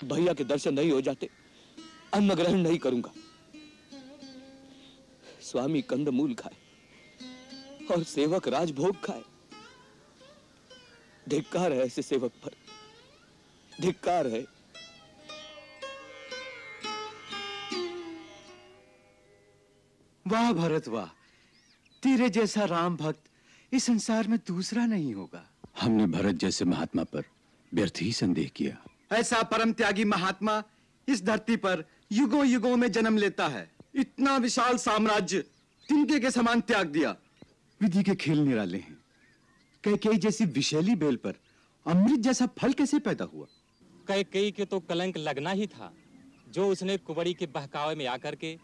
भैया 0.00 0.32
के 0.34 0.44
दर्शन 0.44 0.74
नहीं 0.74 0.90
हो 0.92 1.00
जाते 1.06 1.28
अन्न 2.14 2.34
ग्रहण 2.34 2.58
नहीं 2.62 2.78
करूंगा 2.84 3.10
स्वामी 5.48 5.82
कंदमूल 5.90 6.32
खाए 6.40 6.56
और 7.94 8.02
सेवक 8.14 8.48
राजभोग 8.54 8.96
खाए 9.04 9.22
धिक्कार 11.26 11.72
है 11.72 11.84
ऐसे 11.86 12.02
सेवक 12.02 12.32
पर 12.44 12.56
धिक्कार 13.82 14.26
है 14.34 14.44
वाह 20.47 20.55
भरत 20.55 20.87
वाह 20.87 21.07
तेरे 22.03 22.29
जैसा 22.29 22.65
राम 22.65 22.95
भक्त 22.97 23.73
इस 23.73 23.83
संसार 23.83 24.27
में 24.27 24.37
दूसरा 24.47 24.85
नहीं 24.85 25.13
होगा। 25.13 25.43
हमने 25.81 26.05
भरत 26.07 26.35
जैसे 26.35 26.65
महात्मा 26.65 27.03
पर 27.03 27.23
व्यर्थ 27.73 28.01
ही 28.01 28.11
संदेह 28.13 28.49
किया। 28.55 28.77
ऐसा 29.11 29.41
परम 29.43 29.71
त्यागी 29.73 30.03
महात्मा 30.03 30.63
इस 31.07 31.23
धरती 31.23 31.55
पर 31.55 31.83
युगों 32.11 32.45
युगों 32.45 32.75
में 32.75 32.91
जन्म 32.91 33.17
लेता 33.17 33.47
है। 33.47 33.69
इतना 33.95 34.37
विशाल 34.37 34.77
साम्राज्य 34.77 35.39
तिनके 35.89 36.19
के 36.19 36.31
समान 36.31 36.61
त्याग 36.61 36.87
दिया। 36.87 37.15
विधि 37.81 38.03
के 38.03 38.15
खेल 38.15 38.39
निराले 38.39 38.77
हैं। 38.77 38.97
कैकेयी 39.83 40.17
जैसी 40.17 40.45
विशैली 40.45 40.95
बेल 40.95 41.15
पर 41.15 41.33
अमृत 41.85 42.19
जैसा 42.19 42.45
फल 42.59 42.73
कैसे 42.73 42.99
पैदा 42.99 43.25
हुआ? 43.25 43.45
कैकेयी 44.07 44.51
के 44.51 44.65
तो 44.65 44.79
कलंक 44.79 45.17
लगना 45.17 45.51
ही 45.51 45.67
था 45.67 45.93
जो 46.49 46.67
उसने 46.67 46.97
कुबड़ी 46.97 47.33
के 47.33 47.45
बहकावे 47.45 47.95
में 47.95 48.05
आकर 48.07 48.35
के 48.35 48.57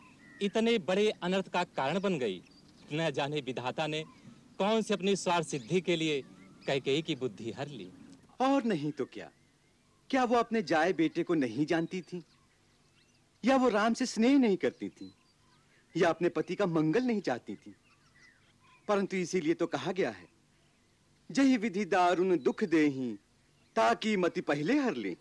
इतने 0.43 0.77
बड़े 0.77 1.09
अनर्थ 1.09 1.47
का 1.47 1.63
कारण 1.63 1.99
बन 1.99 2.17
गई। 2.19 2.41
न 2.93 3.09
जाने 3.11 3.41
विधाता 3.41 3.87
ने 3.87 4.03
कौन 4.57 4.81
से 4.81 4.93
अपनी 4.93 5.15
स्वार्थ 5.15 5.47
सिद्धि 5.47 5.81
के 5.81 5.95
लिए 5.95 6.21
कैकेयी 6.67 7.01
की 7.01 7.15
बुद्धि 7.15 7.51
हर 7.51 7.67
ली। 7.67 7.91
और 8.41 8.63
नहीं 8.63 8.91
तो 8.91 9.05
क्या? 9.05 9.31
क्या 10.09 10.23
वो 10.23 10.35
अपने 10.35 10.61
जाए 10.61 10.93
बेटे 10.93 11.23
को 11.23 11.33
नहीं 11.33 11.65
जानती 11.65 12.01
थी? 12.01 12.23
या 13.45 13.55
वो 13.55 13.69
राम 13.69 13.93
से 13.93 14.05
स्नेह 14.05 14.37
नहीं 14.37 14.57
करती 14.57 14.89
थी? 14.89 15.13
या 15.97 16.09
अपने 16.09 16.29
पति 16.29 16.55
का 16.55 16.65
मंगल 16.65 17.03
नहीं 17.03 17.21
चाहती 17.21 17.55
थी? 17.55 17.75
परंतु 18.87 19.17
इसीलिए 19.17 19.53
तो 19.53 19.67
कहा 19.67 19.91
गया 19.91 20.09
है, 20.09 20.27
जही 21.31 21.57
विधि 21.57 21.85
दारुण 21.85 22.37
दुख 22.37 22.63
दे 22.63 23.17
ताकि 23.75 24.17
मति 24.17 24.41
पहले 24.41 24.79
हर 24.79 24.95
ले 24.95 25.15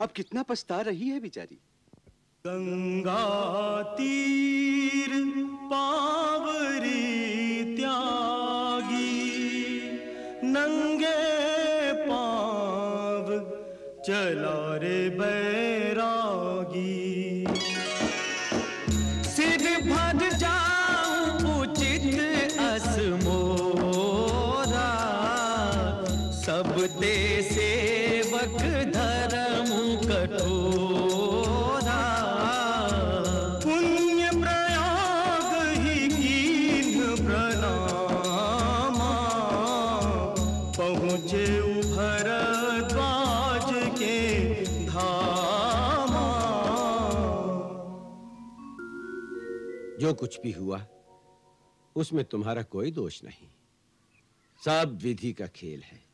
अब 0.00 0.10
कितना 0.10 0.42
पछता 0.42 0.80
रही 0.80 1.08
है 1.08 1.20
बेचारी? 1.20 1.58
गंगा 2.46 3.20
तीर। 3.82 4.51
कुछ 50.22 50.40
भी 50.40 50.52
हुआ 50.52 50.86
उसमें 51.96 52.24
तुम्हारा 52.24 52.62
कोई 52.62 52.90
दोष 52.90 53.24
नहीं। 53.24 53.48
सब 54.64 54.98
विधि 55.02 55.32
का 55.32 55.46
खेल 55.46 55.82
है। 55.82 56.04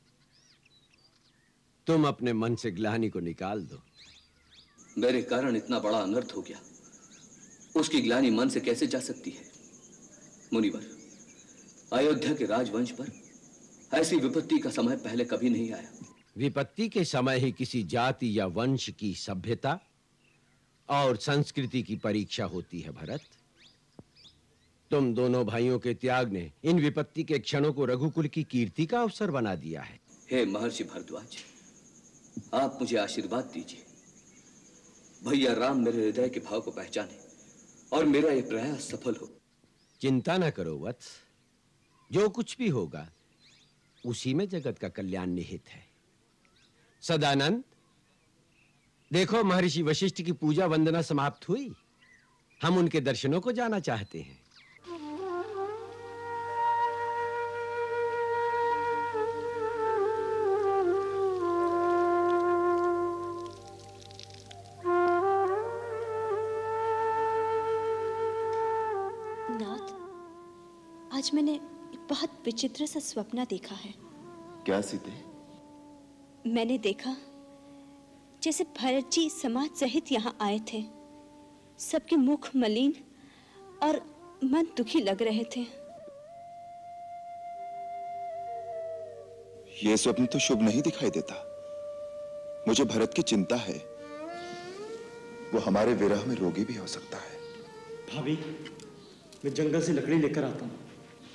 तुम 1.87 2.09
अपने 2.09 2.33
मन 2.33 2.57
से 2.57 2.71
ग्लानी 2.71 3.09
को 3.09 3.21
निकाल 3.21 3.63
दो। 3.63 3.83
मेरे 4.99 5.23
कारण 5.23 5.57
इतना 5.57 5.79
बड़ा 5.79 5.99
अनर्थ 5.99 6.33
हो 6.37 6.43
गया। 6.43 6.61
उसकी 7.77 8.01
ग्लानी 8.01 8.31
मन 8.31 8.49
से 8.49 8.61
कैसे 8.61 8.87
जा 8.87 9.01
सकती 9.01 9.31
है? 9.31 9.45
मुनिवर 10.53 10.87
अयोध्या 11.93 12.35
के 12.35 12.45
राजवंश 12.45 12.91
पर 12.91 13.13
ऐसी 13.95 14.17
विपत्ति 14.17 14.59
का 14.59 14.71
समय 14.71 14.97
पहले 14.97 15.25
कभी 15.25 15.51
नहीं 15.51 15.73
आया। 15.73 15.91
विपत्ति 16.37 16.89
के 16.89 17.05
समय 17.05 17.39
ही 17.39 17.53
किसी 17.53 17.83
जाति 17.83 18.39
या 18.39 18.47
वंश 18.47 18.91
की 18.91 19.15
सभ्यता 19.15 19.81
और 20.89 21.17
संस्कृति 21.17 21.83
की 21.83 21.97
परीक्षा 21.97 22.45
होती 22.45 22.81
है 22.81 22.91
भरत। 22.91 23.21
तुम 24.91 25.13
दोनों 25.15 25.45
भाइयों 25.47 25.79
के 25.79 25.95
त्याग 25.95 26.33
ने 26.33 26.51
इन 26.65 26.81
विपत्ति 26.81 27.25
के 27.25 27.39
क्षणों 27.39 27.73
को 27.73 27.85
रघुकुल 27.85 28.27
की 28.27 28.43
कीर्ति 28.45 28.87
का 28.87 29.01
अवसर 29.01 29.31
बना 29.31 29.55
दिया 29.55 29.83
है। 29.83 30.01
हे 30.31 30.45
महर्षि 30.47 30.85
भरद्वाज 30.85 31.37
आप 32.55 32.79
मुझे 32.81 32.97
आशीर्वाद 32.97 33.45
दीजिए। 33.45 33.85
भैया 35.29 35.53
राम 35.53 35.79
मेरे 35.79 36.05
हृदय 36.05 36.29
के 36.29 36.41
भाव 36.41 36.61
को 36.61 36.71
पहचाने 36.71 37.19
और 37.93 38.05
मेरा 38.05 38.33
ये 38.33 38.43
प्रयास 38.43 38.91
सफल 38.91 39.15
हो। 39.15 39.31
चिंता 40.01 40.37
न 40.39 40.51
करो 40.51 40.77
वत्स 40.79 41.09
जो 42.11 42.29
कुछ 42.29 42.57
भी 42.59 42.69
होगा 42.69 43.09
उसी 44.05 44.35
में 44.35 44.49
जगत 44.49 44.79
का 44.79 44.89
कल्याण 44.89 45.31
निहित 45.31 45.69
है। 45.69 45.87
सदानंद 47.03 47.65
देखो 49.11 49.45
महर्षि 49.45 49.83
वशिष्ठ 49.83 50.23
की 50.23 50.33
पूजा 50.33 50.67
वंदना 50.67 51.03
समाप्त 51.03 51.49
हुई। 51.49 51.71
हम 52.61 52.79
उनके 52.79 53.01
दर्शनों 53.01 53.41
को 53.41 53.53
जाना 53.53 53.81
चाहते 53.81 54.21
हैं। 54.21 54.48
विचित्र 72.49 72.87
सा 72.87 73.01
स्वप्न 73.01 73.45
देखा 73.45 73.75
है। 73.75 73.93
क्या 74.65 74.81
सीते 74.81 75.11
मैंने 76.51 76.77
देखा 76.79 77.11
जैसे 78.43 78.65
भरत 78.79 79.11
जी 79.13 79.29
समाज 79.31 79.71
सहित 79.71 80.13
यहाँ 80.13 80.37
आए 80.41 80.59
थे। 80.73 80.81
सबके 81.79 82.17
मुख 82.17 82.49
मलिन 82.57 82.95
और 83.83 84.01
मन 84.45 84.67
दुखी 84.77 85.01
लग 85.01 85.23
रहे 85.23 85.45
थे। 85.57 85.61
यह 89.85 89.97
स्वप्न 89.97 90.27
तो 90.27 90.39
शुभ 90.39 90.63
नहीं 90.63 90.83
दिखाई 90.83 91.11
देता। 91.11 91.37
मुझे 92.69 92.85
भरत 92.85 93.13
की 93.17 93.23
चिंता 93.23 93.57
है। 93.57 93.77
वो 95.55 95.61
हमारे 95.61 95.95
विरह 95.95 96.25
में 96.27 96.35
रोगी 96.37 96.65
भी 96.65 96.77
हो 96.77 96.87
सकता 96.87 97.19
है। 97.19 97.37
भाभी 98.09 98.39
मैं 99.45 99.55
जंगल 99.55 99.81
से 99.81 99.93
लकड़ी 99.93 100.19
लेकर 100.19 100.45
आता 100.45 100.65
हूँ। 100.65 100.81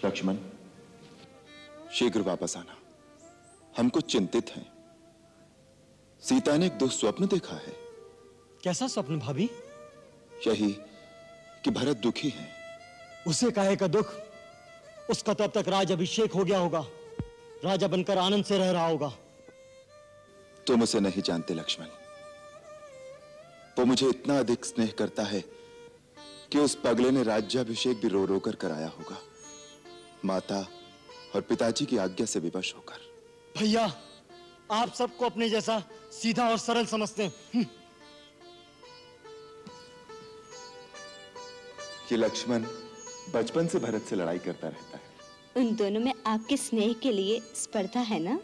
लक्ष्मण 0.06 0.38
शीघ्र 1.93 2.21
वापस 2.21 2.58
आना। 2.58 2.77
हम 3.77 3.89
कुछ 3.89 4.12
चिंतित 4.12 4.49
हैं। 4.49 4.73
सीता 6.21 6.58
ने 6.58 6.65
एक 6.65 6.77
दुस्वप्न 6.77 7.27
देखा 7.27 7.56
है। 7.56 7.73
कैसा 8.63 8.88
स्वप्न 8.88 9.19
भाभी? 9.19 9.49
यही 10.47 10.71
कि 11.63 11.71
भरत 11.71 11.97
दुखी 11.97 12.29
है। 12.29 12.49
उसे 13.27 13.51
काहे 13.51 13.75
का 13.75 13.88
दुख? 13.88 14.13
उसका 15.10 15.34
तब 15.34 15.47
तक 15.47 15.67
राज 15.67 15.91
अभिषेक 15.91 16.34
हो 16.34 16.43
गया 16.43 16.60
होगा। 16.60 16.86
राजा 17.63 17.88
बनकर 17.88 18.17
आनंद 18.17 18.45
से 18.45 18.58
रह 18.58 18.71
रहा 18.71 18.88
होगा। 18.88 19.13
तुम 20.67 20.84
उसे 20.84 20.99
नहीं 20.99 21.21
जानते 21.21 21.53
लक्ष्मण। 21.53 21.88
वो 23.79 23.86
मुझे 23.86 24.10
इतना 24.10 24.39
अधिक 24.39 24.65
स्नेह 24.65 24.93
करता 24.97 25.23
है 25.23 25.41
कि 26.51 26.60
उस 26.60 26.75
पगले 26.75 27.12
ने 27.12 27.23
राज्याभिषेक 27.23 28.01
भी 28.01 28.08
रो 28.08 28.25
रो 28.25 28.39
कर 28.39 28.56
कराया 28.56 28.88
होगा। 28.88 29.17
माता 30.25 30.67
और 31.36 31.41
पिताजी 31.41 31.86
की 31.86 31.98
आज्ञा 31.98 32.26
से 32.26 32.39
विवश 32.39 32.74
होकर। 32.76 33.13
भैया 33.58 33.93
आप 34.72 34.93
सबको 34.93 35.26
अपने 35.26 35.50
जैसा 35.50 35.84
सीधा 36.12 36.50
और 36.50 36.58
सरल 36.58 36.86
समझते 36.86 37.24
हैं। 37.24 37.34
हम्म, 37.56 37.65
लक्ष्मण 42.13 42.63
बचपन 43.34 43.67
से 43.67 43.80
भरत 43.80 44.02
से 44.02 44.15
लड़ाई 44.15 44.39
करता 44.39 44.67
रहता 44.67 44.98
है। 44.98 45.04
उन 45.58 45.76
दोनों 45.76 46.00
में 46.00 46.13
आपके 46.28 46.58
स्नेह 46.58 46.93
के 46.93 47.12
लिए 47.12 47.39
स्पर्धा 47.56 48.00
है 48.00 48.19
ना? 48.19 48.39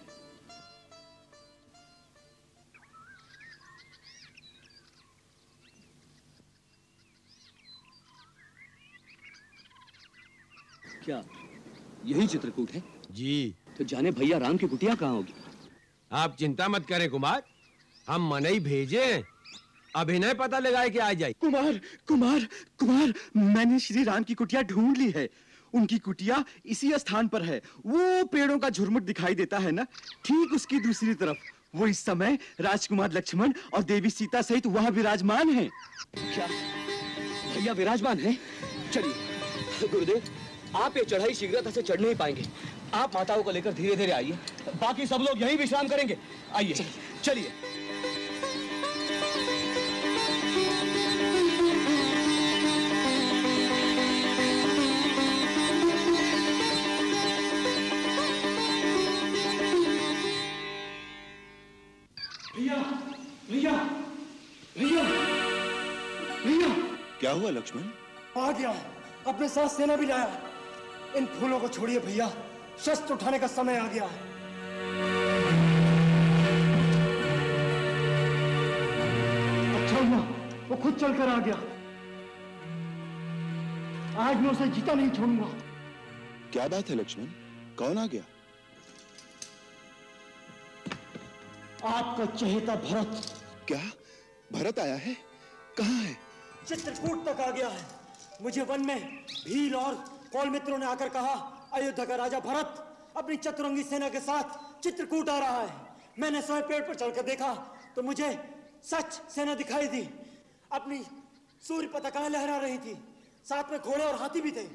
क्या? 11.05 11.23
यही 12.05 12.27
चित्रकूट 12.27 12.71
है। 12.71 12.83
जी। 13.11 13.55
तो 13.77 13.83
जाने 13.83 14.11
भैया 14.11 14.37
राम 14.37 14.57
की 14.57 14.67
कुटिया 14.67 14.95
कहाँ 14.95 15.13
होगी? 15.13 15.33
आप 16.11 16.35
चिंता 16.35 16.67
मत 16.67 16.85
करें 16.85 17.09
कुमार 17.09 17.43
हम 18.07 18.29
मनई 18.29 18.59
भेजे 18.59 19.23
अभिनय 19.95 20.33
पता 20.33 20.59
लगाए 20.59 20.89
कि 20.89 20.99
आ 20.99 21.13
जाए। 21.13 21.33
कुमार 21.33 21.79
कुमार 22.07 22.47
कुमार 22.79 23.13
मैंने 23.37 23.79
श्री 23.79 24.03
राम 24.03 24.23
की 24.23 24.33
कुटिया 24.33 24.61
ढूंढ 24.61 24.97
ली 24.97 25.11
है। 25.11 25.29
उनकी 25.73 25.97
कुटिया 25.97 26.43
इसी 26.65 26.91
स्थान 26.97 27.27
पर 27.27 27.43
है। 27.43 27.61
वो 27.85 28.25
पेड़ों 28.25 28.57
का 28.59 28.69
झुरमुट 28.69 29.03
दिखाई 29.03 29.35
देता 29.35 29.57
है 29.57 29.71
ना? 29.71 29.83
ठीक 30.25 30.53
उसकी 30.53 30.79
दूसरी 30.79 31.13
तरफ़। 31.13 31.37
वो 31.75 31.87
इस 31.87 31.99
समय 31.99 32.37
राजकुमार 32.59 33.13
लक्ष्मण 33.13 33.53
और 33.73 33.83
देवी 33.83 34.09
सीता 34.09 34.41
सहित 34.41 34.65
वहाँ 34.65 34.91
विराजमान 34.91 35.49
है। 35.49 35.69
क्या? 36.15 36.47
भैया 37.55 37.73
विराजमान 37.73 38.19
है? 38.19 38.37
चलिए 38.93 39.87
गुरुदेव। 39.87 40.23
आप 40.75 40.97
ये 40.97 41.03
चढ़ाई 41.03 41.33
शीघ्रता 41.33 41.71
से 41.71 41.81
चढ़ 41.81 41.99
नहीं 41.99 42.15
पाएँगे। 42.15 42.45
आप 42.93 43.15
माताओं 43.15 43.43
को 43.43 43.51
लेकर 43.51 43.73
धीरे 43.73 43.95
धीरे 43.95 44.11
आइए। 44.11 44.31
बाकी 44.81 45.07
सब 45.07 45.15
लोग 45.15 45.41
यहीं 45.41 45.57
विश्राम 45.57 45.87
करेंगे। 45.87 46.17
आइए। 46.55 46.85
चलिए। 47.23 47.51
क्या 67.19 67.31
हुआ 67.31 67.49
लक्ष्मण? 67.49 67.83
आ 68.37 68.51
गया। 68.51 68.69
अपने 69.27 69.49
साथ 69.49 69.69
सेना 69.69 69.95
भी 69.95 70.05
लाया। 70.05 70.48
इन 71.15 71.25
फूलों 71.25 71.59
को 71.59 71.67
छोड़िए 71.67 71.99
भैया। 71.99 72.31
शस्त्र 72.85 73.13
उठाने 73.13 73.39
का 73.39 73.47
समय 73.47 73.77
आ 73.77 73.87
गया 73.87 74.05
है। 74.05 74.27
अच्छा 79.75 79.97
हुआ 79.97 80.19
वो 80.69 80.75
खुद 80.75 80.95
चलकर 80.95 81.29
आ 81.29 81.37
गया। 81.39 81.55
आज 84.23 84.35
मैं 84.35 84.51
उसे 84.51 84.67
जीता 84.67 84.93
नहीं 84.93 85.09
छोड़ूँगा। 85.09 85.47
क्या 86.51 86.67
बात 86.67 86.89
है 86.89 86.95
लक्ष्मण? 86.95 87.25
कौन 87.77 87.97
आ 87.97 88.05
गया? 88.05 88.23
आपका 91.85 92.25
चहेता 92.25 92.75
भरत। 92.75 93.21
क्या? 93.67 93.81
भरत 94.53 94.79
आया 94.79 94.95
है? 94.95 95.13
कहाँ 95.77 96.01
है? 96.03 96.17
चित्रकूट 96.67 97.25
तक 97.25 97.41
आ 97.41 97.49
गया 97.51 97.67
है। 97.67 97.85
मुझे 98.41 98.61
वन 98.61 98.85
में 98.85 99.25
भील 99.45 99.75
और 99.75 100.18
कौल 100.33 100.49
मित्रों 100.49 100.77
ने 100.77 100.85
आकर 100.85 101.09
कहा 101.09 101.33
अयोध्या 101.73 102.05
का 102.05 102.15
राजा 102.15 102.39
भरत 102.39 102.85
अपनी 103.17 103.35
चतुरंगी 103.37 103.83
सेना 103.83 104.09
के 104.09 104.19
साथ 104.19 104.81
चित्रकूट 104.83 105.29
आ 105.29 105.37
रहा 105.39 105.61
है। 105.61 105.73
मैंने 106.19 106.41
स्वयं 106.41 106.63
पेड़ 106.63 106.81
पर 106.83 106.95
चढ़कर 106.95 107.25
देखा 107.25 107.53
तो 107.95 108.03
मुझे 108.03 108.29
सच 108.83 109.13
सेना 109.31 109.55
दिखाई 109.55 109.87
दी। 109.87 110.01
अपनी 110.71 111.01
सूर्य 111.63 111.87
पताकाएँ 111.87 112.29
लहरा 112.29 112.57
रही 112.57 112.77
थी। 112.77 112.93
साथ 113.45 113.71
में 113.71 113.79
घोड़े 113.79 114.03
और 114.03 114.15
हाथी 114.15 114.41
भी 114.41 114.51
थे। 114.51 114.67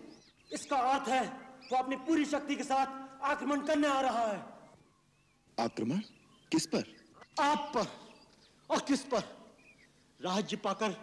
इसका 0.50 0.76
अर्थ 0.76 1.08
है 1.08 1.22
वो 1.64 1.76
अपनी 1.76 1.96
पूरी 1.96 2.24
शक्ति 2.24 2.56
के 2.56 2.64
साथ 2.64 3.22
आक्रमण 3.24 3.60
करने 3.60 3.88
आ 3.88 4.00
रहा 4.00 4.26
है। 4.26 4.42
आक्रमण? 5.58 5.98
किस 6.52 6.66
पर? 6.66 6.84
आप 7.40 7.70
पर। 7.74 7.86
और 8.70 8.80
किस 8.80 9.00
पर? 9.04 9.22
राज्य 10.20 10.56
पाकर 10.56 10.96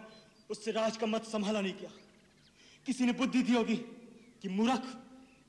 उससे 0.50 0.70
राज 0.72 0.96
का 0.96 1.06
मत 1.06 1.24
संभाला 1.24 1.60
नहीं 1.60 1.72
किया। 1.72 1.90
किसी 2.86 3.04
ने 3.04 3.12
बुद्धि 3.12 3.42
दी 3.42 3.54
होगी। 3.54 3.76
कि 4.42 4.48
मूर्ख 4.48 4.82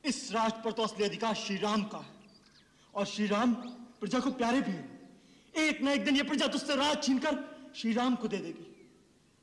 इस 0.03 0.31
राज 0.31 0.51
पर 0.63 0.71
तो 0.71 0.83
असली 0.83 1.05
अधिकार 1.05 1.33
श्री 1.35 1.57
राम 1.57 1.83
का 1.83 1.97
है। 1.97 2.11
और 2.93 3.05
श्री 3.05 3.27
राम 3.27 3.53
प्रजा 3.99 4.19
को 4.19 4.31
प्यारे 4.31 4.61
भी 4.61 4.71
हैं। 4.71 5.01
एक 5.55 5.81
न 5.83 5.87
एक 5.87 6.03
दिन 6.05 6.15
ये 6.15 6.23
प्रजा 6.23 6.47
तुझसे 6.47 6.75
राज 6.75 7.03
छीनकर 7.03 7.37
श्री 7.75 7.93
राम 7.93 8.15
को 8.15 8.27
दे 8.27 8.37
देगी। 8.37 8.65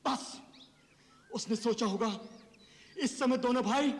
बस 0.05 0.41
उसने 1.31 1.55
सोचा 1.55 1.85
होगा 1.85 2.19
इस 2.97 3.17
समय 3.19 3.37
दोनों 3.37 3.63
भाई 3.63 3.93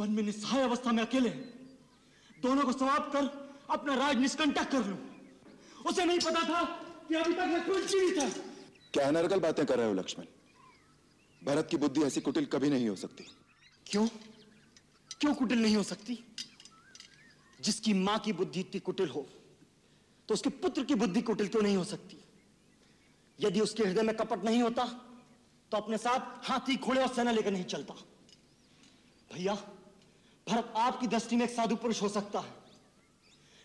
वन 0.00 0.10
में 0.10 0.22
निस्सहाय 0.22 0.62
अवस्था 0.62 0.92
में 0.92 1.02
अकेले 1.02 1.28
हैं। 1.28 2.40
दोनों 2.42 2.62
को 2.62 2.72
समाप्त 2.72 3.12
कर 3.12 3.24
अपना 3.70 3.94
राज 3.94 4.16
निष्कंटक 4.16 4.70
कर 4.70 4.84
लूँ। 4.86 4.98
उसे 5.86 6.04
नहीं 6.04 6.18
पता 6.18 6.42
था 6.48 6.62
कि 7.08 7.14
अभी 7.14 7.32
तक 7.32 7.54
लक्ष्मण 7.54 7.86
जीवित 7.86 8.18
है। 8.18 8.30
क्या 8.92 9.06
अनर्गल 9.08 9.40
बातें 9.40 9.64
कर 9.66 9.78
रहे 9.78 9.86
हो 9.86 9.94
लक्ष्मण? 9.94 10.24
भरत 11.42 11.68
की 11.70 11.76
बुद्धि 11.76 12.02
ऐसी 12.02 12.20
कुटिल 12.20 12.46
कभी 12.46 12.70
नहीं 12.70 12.88
हो 12.88 12.96
सकती। 12.96 13.24
क्यों? 13.86 14.06
क्यों 15.20 15.34
कुटिल 15.34 15.62
नहीं 15.62 15.76
हो 15.76 15.82
सकती? 15.84 16.18
जिसकी 17.58 17.92
माँ 17.94 18.18
की 18.18 18.32
बुद्धि 18.32 18.60
इतनी 18.60 18.80
कुटिल 18.80 19.08
हो 19.08 19.26
तो 20.28 20.34
उसके 20.34 20.50
पुत्र 20.56 20.84
की 20.84 20.94
बुद्धि 20.96 21.22
कुटिल 21.22 21.48
क्यों 21.48 21.62
नहीं 21.62 21.76
हो 21.76 21.84
सकती? 21.86 22.16
यदि 23.38 23.60
उसके 23.60 23.82
हृदय 23.82 24.02
में 24.02 24.16
कपट 24.16 24.44
नहीं 24.44 24.62
होता 24.62 24.84
तो 25.72 25.76
अपने 25.76 25.98
साथ 25.98 26.48
हाथी, 26.48 26.76
घोड़े 26.76 27.02
और 27.02 27.14
सेना 27.14 27.30
लेकर 27.30 27.50
नहीं 27.50 27.64
चलता। 27.64 27.94
भैया, 29.30 29.54
भरत 30.46 30.72
आपकी 30.76 31.06
दृष्टि 31.06 31.36
में 31.36 31.44
एक 31.44 31.50
साधु 31.50 31.76
पुरुष 31.76 32.02
हो 32.02 32.08
सकता 32.10 32.40
है, 32.40 32.52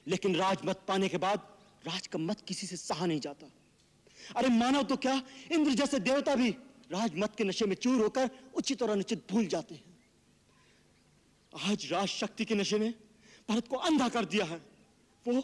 लेकिन 0.08 0.36
राजमत 0.36 0.82
पाने 0.88 1.10
के 1.10 1.18
बाद 1.18 1.48
राज 1.86 2.08
का 2.08 2.20
मत 2.20 2.42
किसी 2.48 2.68
से 2.68 2.78
सहा 2.78 3.06
नहीं 3.06 3.20
जाता। 3.20 3.48
अरे 4.36 4.50
मानव 4.50 4.84
तो 4.84 4.96
क्या, 4.98 5.22
इंद्र 5.52 5.74
जैसे 5.74 6.00
देवता 6.02 6.36
भी 6.36 6.50
राजमत 6.92 7.36
के 7.38 7.44
नशे 7.44 7.66
में 7.66 7.76
चूर 7.76 8.02
होकर 8.02 8.30
उचित 8.56 8.82
और 8.84 8.89
अनुचित 8.89 9.24
भूल 9.32 9.46
जाते 9.48 9.76
हैं। 9.76 9.92
आज 11.54 11.88
राज 11.92 12.08
शक्ति 12.08 12.46
के 12.46 12.56
नशे 12.56 12.80
ने 12.80 12.89
भारत 13.50 13.68
को 13.68 13.76
अंधा 13.78 14.08
कर 14.10 14.26
दिया 14.26 14.46
है। 14.46 14.62
वो 15.26 15.44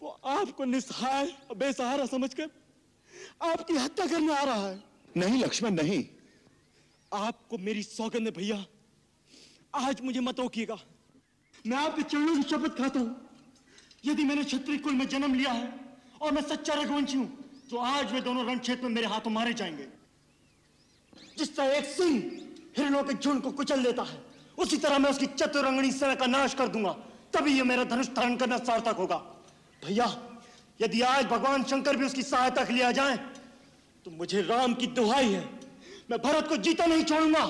वो 0.00 0.08
आपको 0.08 0.64
निस्सहाय 0.64 1.26
और 1.50 1.56
बेसहारा 1.56 2.06
समझकर 2.06 2.50
आपकी 3.42 3.76
हत्या 3.76 4.06
करने 4.06 4.34
आ 4.34 4.42
रहा 4.44 4.68
है। 4.68 4.82
नहीं 5.16 5.42
लक्ष्मण 5.44 5.70
नहीं। 5.70 6.04
आपको 7.12 7.58
मेरी 7.58 7.82
सौगंध 7.82 8.26
है 8.26 8.32
भैया। 8.32 8.64
आज 9.74 10.00
मुझे 10.00 10.20
मत 10.20 10.40
रोकिएगा। 10.40 10.78
मैं 11.66 11.76
आपके 11.76 12.02
चरणों 12.02 12.36
की 12.36 12.48
शपथ 12.50 12.78
खाता 12.78 13.00
हूँ। 13.00 13.28
यदि 14.04 14.24
मैंने 14.24 14.44
क्षत्रिय 14.44 14.78
कुल 14.78 14.94
में 14.94 15.06
जन्म 15.08 15.34
लिया 15.34 15.52
है 15.52 15.68
और 16.20 16.32
मैं 16.32 16.42
सच्चा 16.42 16.74
रघुवंशी 16.74 17.16
हूँ 17.18 17.28
तो 17.70 17.76
आज 17.76 18.12
वे 18.12 18.20
दोनों 18.20 18.46
रण 18.46 18.58
क्षेत्र 18.58 18.82
में 18.82 18.90
मेरे 18.90 19.06
हाथों 19.06 19.30
मारे 19.30 19.52
जाएँगे 19.54 19.88
जिस 21.38 21.54
तरह 21.56 21.76
एक 21.76 21.84
सिंह 21.84 22.18
हिरणों 22.78 23.02
के 23.04 23.14
झुंड 23.14 23.42
को 23.42 23.50
कुचल 23.52 23.82
देता 23.84 24.02
है। 24.02 24.29
उसी 24.60 24.76
तरह 24.76 24.98
मैं 24.98 25.10
उसकी 25.10 25.26
चतुरंगणी 25.34 25.90
सेना 25.92 26.14
का 26.14 26.26
नाश 26.26 26.54
कर 26.54 26.68
दूँगा। 26.68 26.90
तभी 27.32 27.52
ये 27.52 27.62
मेरा 27.62 27.84
धनुष 27.84 28.08
धारण 28.16 28.36
करना 28.36 28.56
सार्थक 28.60 28.96
होगा। 28.98 29.16
भैया, 29.82 30.06
यदि 30.80 31.00
आज 31.02 31.24
भगवान 31.26 31.64
शंकर 31.64 31.96
भी 31.96 32.04
उसकी 32.06 32.22
सहायता 32.22 32.64
के 32.64 32.72
लिए 32.72 32.84
आ 32.84 32.90
जाए 32.92 33.16
तो 34.04 34.10
मुझे 34.10 34.42
राम 34.42 34.74
की 34.74 34.86
दुहाई 34.88 35.32
है। 35.32 35.44
मैं 36.10 36.18
भरत 36.20 36.48
को 36.48 36.56
जीता 36.58 36.86
नहीं 36.86 37.04
छोड़ूँगा। 37.04 37.44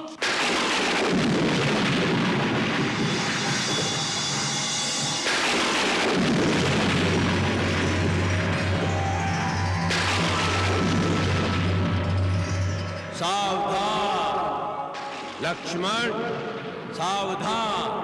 सावधान, 13.17 14.93
लक्ष्मण। 15.43 16.70
सावधान। 17.01 18.01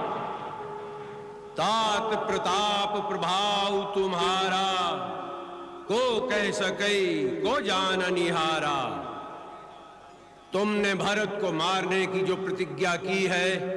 तात 1.53 2.29
प्रताप 2.29 3.09
प्रभाव 3.09 3.95
तुम्हारा, 3.95 4.97
को 5.89 6.27
कह 6.27 6.51
सके 6.51 7.29
को 7.29 7.61
जान 7.61 8.15
निहारा। 8.15 9.03
तुमने 10.53 10.95
भरत 10.95 11.39
को 11.41 11.53
मारने 11.53 12.07
की 12.07 12.21
जो 12.21 12.37
प्रतिज्ञा 12.37 12.97
की 12.97 13.25
है, 13.25 13.77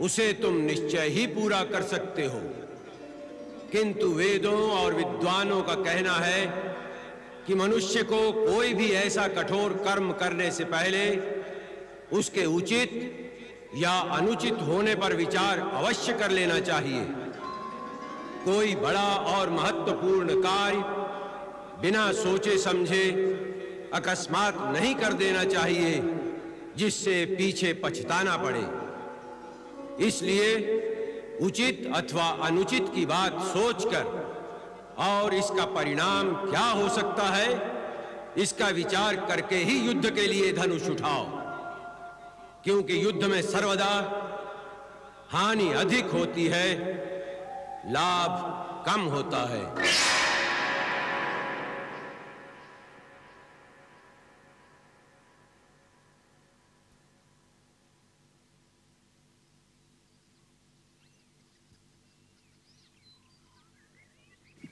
उसे 0.00 0.32
तुम 0.32 0.54
निश्चय 0.54 1.08
ही 1.08 1.26
पूरा 1.26 1.64
कर 1.64 1.82
सकते 1.82 2.24
हो। 2.24 2.40
किंतु 3.72 4.06
वेदों 4.06 4.70
और 4.70 4.94
विद्वानों 4.94 5.62
का 5.62 5.74
कहना 5.74 6.12
है 6.12 6.46
कि 7.46 7.54
मनुष्य 7.54 8.02
को 8.02 8.32
कोई 8.32 8.74
भी 8.74 8.90
ऐसा 8.90 9.28
कठोर 9.28 9.72
कर्म 9.72 10.12
करने 10.12 10.50
से 10.50 10.64
पहले 10.64 11.16
उसके 12.16 12.44
उचित 12.44 13.24
या 13.76 13.92
अनुचित 14.12 14.60
होने 14.62 14.94
पर 14.94 15.14
विचार 15.16 15.58
अवश्य 15.58 16.12
कर 16.12 16.30
लेना 16.30 16.58
चाहिए। 16.60 17.04
कोई 18.44 18.74
बड़ा 18.74 19.08
और 19.28 19.50
महत्वपूर्ण 19.50 20.40
कार्य 20.42 20.82
बिना 21.82 22.10
सोचे 22.12 22.56
समझे 22.58 23.04
अकस्मात 23.94 24.56
नहीं 24.72 24.94
कर 24.94 25.12
देना 25.12 25.44
चाहिए, 25.44 26.02
जिससे 26.76 27.24
पीछे 27.26 27.72
पछताना 27.72 28.36
पड़े। 28.36 28.64
इसलिए 30.06 31.38
उचित 31.42 31.90
अथवा 31.94 32.28
अनुचित 32.46 32.90
की 32.94 33.06
बात 33.06 33.40
सोचकर, 33.42 34.04
और 34.98 35.34
इसका 35.34 35.64
परिणाम 35.64 36.32
क्या 36.46 36.66
हो 36.72 36.88
सकता 36.88 37.22
है, 37.22 37.50
इसका 38.38 38.68
विचार 38.68 39.16
करके 39.16 39.56
ही 39.56 39.78
युद्ध 39.78 40.10
के 40.10 40.26
लिए 40.26 40.52
धनुष 40.52 40.88
उठाओ। 40.88 41.37
क्योंकि 42.64 43.04
युद्ध 43.04 43.24
में 43.24 43.42
सर्वदा 43.42 43.92
हानि 45.30 45.68
अधिक 45.72 46.04
होती 46.04 46.46
है, 46.46 46.66
लाभ 47.92 48.84
कम 48.86 49.00
होता 49.00 49.38
है। 49.48 49.62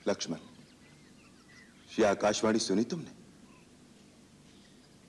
लक्ष्मण, 0.07 0.37
ये 1.99 2.05
आकाशवाणी 2.05 2.59
सुनी 2.59 2.83
तुमने? 2.83 3.11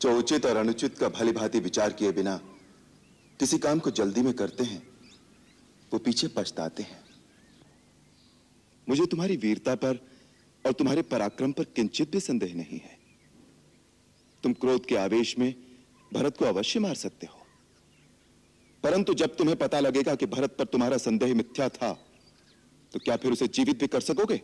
जो 0.01 0.19
उचित 0.19 0.47
और 0.47 0.57
अनुचित 0.57 0.99
का 0.99 1.09
भली 1.09 1.33
भांति 1.33 1.61
विचार 1.61 1.93
किए 1.93 2.13
बिना 2.13 2.41
किसी 3.41 3.59
काम 3.59 3.79
को 3.79 3.91
जल्दी 3.91 4.23
में 4.23 4.33
करते 4.35 4.65
हैं, 4.65 4.83
वो 5.93 5.99
पीछे 5.99 6.29
पछताते 6.29 6.83
हैं। 6.83 7.01
मुझे 8.89 9.07
तुम्हारी 9.07 9.37
वीरता 9.37 9.75
पर 9.75 9.97
और 10.67 10.73
तुम्हारे 10.73 11.03
पराक्रम 11.03 11.53
पर 11.53 11.65
किंचित 11.65 12.13
भी 12.13 12.21
संदेह 12.21 12.55
नहीं 12.55 12.79
है। 12.79 12.99
तुम 14.43 14.53
क्रोध 14.53 14.87
के 14.87 14.97
आवेश 14.97 15.39
में 15.39 15.55
भरत 16.13 16.37
को 16.37 16.45
अवश्य 16.45 16.81
मार 16.81 16.95
सकते 16.95 17.27
हो। 17.27 17.47
परंतु 18.85 19.15
जब 19.15 19.37
तुम्हें 19.37 19.57
पता 19.57 19.81
लगेगा 19.81 20.15
कि 20.15 20.27
भरत 20.27 20.57
पर 20.59 20.65
तुम्हारा 20.65 20.97
संदेह 20.97 21.35
मिथ्या 21.35 21.69
था 21.69 21.93
तो 22.93 22.99
क्या 22.99 23.17
फिर 23.17 23.33
उसे 23.33 23.49
जीवित 23.49 23.81
भी 23.81 23.87
कर 23.87 24.01
सकोगे? 24.01 24.37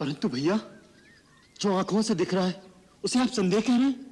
परंतु 0.00 0.28
भैया, 0.28 0.60
जो 1.60 1.72
आँखों 1.76 2.02
से 2.02 2.14
दिख 2.14 2.34
रहा 2.34 2.46
है, 2.46 2.62
उसे 3.04 3.18
आप 3.18 3.28
संदेह 3.28 3.60
कह 3.60 3.76
रहे 3.76 3.86
हैं? 3.86 4.09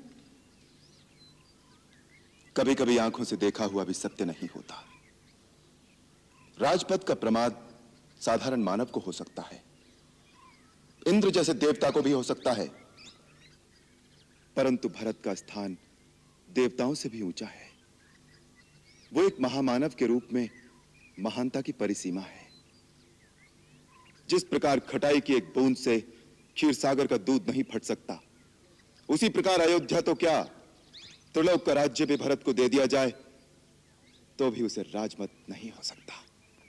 कभी 2.56 2.74
कभी 2.74 2.98
आँखों 2.98 3.24
से 3.24 3.37
देखा 3.37 3.64
हुआ 3.64 3.84
भी 3.84 3.92
सत्य 3.92 4.24
नहीं 4.24 4.48
होता। 4.56 4.84
राजपद 6.61 7.04
का 7.04 7.14
प्रमाद 7.14 7.80
साधारण 8.20 8.61
मानव 8.61 8.84
को 8.84 9.00
हो 9.00 9.12
सकता 9.12 9.42
है। 9.42 9.64
इंद्र 11.06 11.30
जैसे 11.30 11.54
देवता 11.54 11.90
को 11.90 12.02
भी 12.02 12.12
हो 12.12 12.22
सकता 12.22 12.52
है। 12.52 12.68
परंतु 14.56 14.88
भरत 14.88 15.18
का 15.24 15.34
स्थान 15.34 15.78
देवताओं 16.50 16.94
से 16.94 17.08
भी 17.08 17.22
ऊँचा 17.22 17.46
है। 17.46 17.70
वो 19.12 19.22
एक 19.22 19.37
महामानव 19.40 19.88
के 19.88 20.06
रूप 20.06 20.28
में 20.32 20.50
महानता 21.20 21.61
की 21.61 21.72
परिसीमा 21.72 22.20
है। 22.20 22.48
जिस 24.28 24.44
प्रकार 24.44 24.80
खटाई 24.80 25.20
की 25.20 25.34
एक 25.34 25.44
बूंद 25.44 25.76
से 25.76 26.00
क्षीर 26.54 26.72
सागर 26.72 27.06
का 27.06 27.16
दूध 27.16 27.50
नहीं 27.50 27.62
फट 27.62 27.82
सकता, 27.82 28.22
उसी 29.08 29.28
प्रकार 29.28 29.61
अयोध्या 29.61 30.00
तो 30.00 30.14
क्या 30.14 30.50
त्रिलोक 31.34 31.64
का 31.66 31.72
राज्य 31.72 32.06
भी 32.06 32.16
भरत 32.16 32.42
को 32.42 32.52
दे 32.52 32.68
दिया 32.68 32.86
जाए 32.86 33.12
तो 34.38 34.50
भी 34.50 34.62
उसे 34.62 34.82
राजमत 34.84 35.30
नहीं 35.50 35.70
हो 35.70 35.82
सकता। 35.82 36.14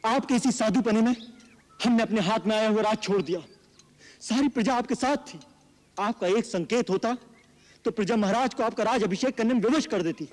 आपके 0.03 0.35
इसी 0.35 0.51
साधुपने 0.51 1.01
में 1.01 1.15
हमने 1.79 2.03
अपने 2.03 2.21
हाथ 2.21 2.47
में 2.47 2.55
आया 2.55 2.69
हुआ 2.69 2.81
राज 2.81 3.01
छोड़ 3.03 3.21
दिया। 3.21 3.41
सारी 4.21 4.47
प्रजा 4.49 4.75
आपके 4.75 4.95
साथ 4.95 5.17
थी। 5.27 5.39
आपका 5.97 6.27
एक 6.29 6.45
संकेत 6.45 6.89
होता 6.89 7.17
तो 7.85 7.91
प्रजा 7.91 8.15
महाराज 8.15 8.53
को 8.53 8.63
आपका 8.63 8.83
राज 8.83 9.03
अभिषेक 9.03 9.37
करने 9.37 9.53
में 9.53 9.61
विवश 9.61 9.85
कर 9.85 10.01
देती। 10.01 10.27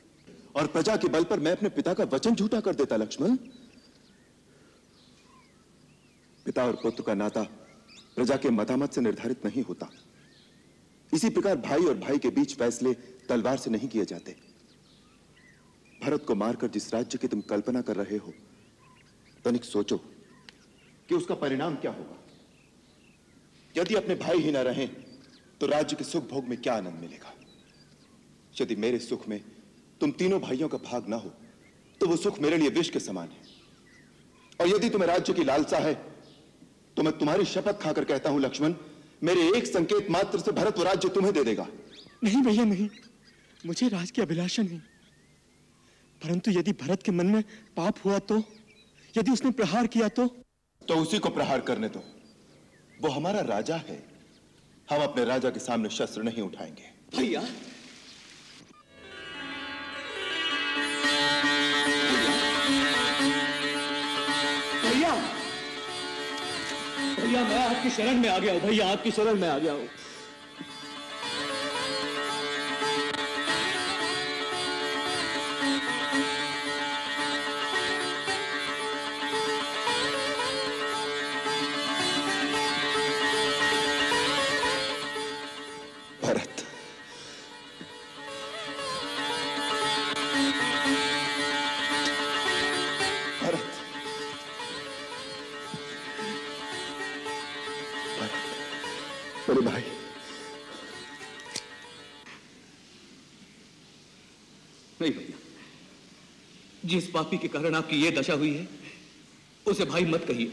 और 0.57 0.67
प्रजा 0.69 0.97
के 0.97 1.09
बल 1.09 1.25
पर 1.25 1.41
मैं 1.41 1.53
अपने 1.53 1.69
पिता 1.71 1.95
का 1.95 2.05
वचन 2.13 2.35
झूठा 2.35 2.61
कर 2.61 2.75
देता 2.75 2.97
लक्ष्मण। 2.97 3.37
पिता 6.47 6.65
और 6.67 6.77
पुत्र 6.83 7.03
का 7.03 7.15
नाता 7.15 7.43
प्रजा 8.17 8.37
के 8.37 8.51
मतामत 8.51 8.93
से 8.93 9.01
निर्धारित 9.01 9.45
नहीं 9.47 9.63
होता। 9.63 9.91
इसी 11.13 11.29
प्रकार 11.31 11.57
भाई 11.59 11.85
और 11.85 11.99
भाई 11.99 12.19
के 12.19 12.29
बीच 12.31 12.55
फैसले 12.59 12.93
तलवार 13.29 13.57
से 13.57 13.71
नहीं 13.71 13.89
किए 13.89 14.05
जाते। 14.05 14.37
भरत 16.01 16.25
को 16.25 16.35
मारकर 16.35 16.69
जिस 16.69 16.93
राज्य 16.95 17.19
की 17.19 17.29
तुम 17.29 17.41
कल्पना 17.45 17.81
कर 17.83 17.97
रहे 17.97 18.17
हो, 18.17 18.33
तनिक 19.45 19.65
सोचो 19.65 19.97
कि 21.09 21.15
उसका 21.15 21.35
परिणाम 21.37 21.75
क्या 21.77 21.91
होगा। 21.93 22.19
यदि 23.75 23.95
अपने 23.95 24.15
भाई 24.17 24.39
ही 24.39 24.53
ना 24.53 24.63
रहें 24.63 24.89
तो 25.61 25.67
राज्य 25.67 25.97
के 25.97 26.05
सुख 26.05 26.29
भोग 26.31 26.49
में 26.49 26.61
क्या 26.61 26.75
आनंद 26.75 27.01
मिलेगा? 27.01 27.33
यदि 28.55 28.77
मेरे 28.77 28.99
सुख 29.01 29.29
में 29.29 29.41
तुम 30.01 30.11
तीनों 30.13 30.41
भाइयों 30.41 30.69
का 30.69 30.79
भाग 30.83 31.09
ना 31.09 31.17
हो 31.17 31.33
तो 32.01 32.07
वो 32.07 32.17
सुख 32.17 32.39
मेरे 32.41 32.57
लिए 32.59 32.69
विष 32.71 32.91
के 32.91 33.01
समान 33.01 33.29
है। 33.29 33.41
और 34.61 34.69
यदि 34.69 34.91
तुम्हें 34.91 35.09
राज्य 35.09 35.33
की 35.33 35.45
लालसा 35.45 35.79
है 35.79 35.95
तो 36.97 37.03
मैं 37.03 37.13
तुम्हारी 37.19 37.45
शपथ 37.45 37.81
खाकर 37.81 38.05
कहता 38.05 38.31
हूँ, 38.31 38.41
लक्ष्मण, 38.41 38.75
मेरे 39.23 39.41
एक 39.57 39.67
संकेत 39.67 40.11
मात्र 40.11 40.39
से 40.41 40.53
भरत 40.53 40.79
वो 40.79 40.85
राज्य 40.85 41.09
तुम्हें 41.09 41.33
दे 41.35 41.45
देगा। 41.45 41.67
नहीं 42.25 42.43
भैया, 42.43 42.65
नहीं। 42.65 42.89
मुझे 43.67 43.89
राज 43.89 44.11
की 44.11 44.23
अभिलाषा 44.23 44.63
नहीं। 44.63 44.79
परंतु 46.23 46.51
यदि 46.51 46.73
भरत 46.73 47.03
के 47.03 47.13
मन 47.13 47.27
में 47.27 47.43
पाप 47.77 47.95
हुआ 48.05 48.19
तो 48.19 48.43
यदि 49.19 49.31
उसने 49.31 49.51
प्रहार 49.51 49.87
किया 49.87 50.09
तो? 50.09 50.27
तो 50.89 50.95
उसी 50.95 51.19
को 51.19 51.29
प्रहार 51.29 51.61
करने 51.61 51.89
दो। 51.89 52.03
वो 53.03 53.09
हमारा 53.09 53.41
राजा 53.41 53.77
है। 53.77 54.03
हम 54.91 55.03
अपने 55.03 55.25
राजा 55.25 55.51
के 55.51 55.61
सामने 55.61 55.89
शस्त्र 55.89 56.23
नहीं 56.23 56.43
उठाएँगे। 56.43 56.91
भैया। 57.17 57.41
भैया। 64.85 65.15
भैया 67.17 67.45
मैं 67.45 67.77
आपकी 67.77 67.91
शरण 67.91 68.15
में 68.15 68.29
आ 68.29 68.39
गया 68.39 68.53
हूँ। 68.53 68.61
भैया 68.61 68.89
आपकी 68.89 69.11
शरण 69.11 69.41
में 69.41 69.49
आ 69.49 69.59
गया 69.59 69.73
हूँ। 69.73 69.89
जिस 106.97 107.09
पापी 107.11 107.39
के 107.39 107.49
कारण 107.49 107.75
आपकी 107.75 107.97
ये 107.97 108.11
दशा 108.13 108.35
हुई 108.35 108.53
है, 108.55 108.69
उसे 109.67 109.85
भाई 109.85 110.05
मत 110.07 110.25
कहिए। 110.25 110.51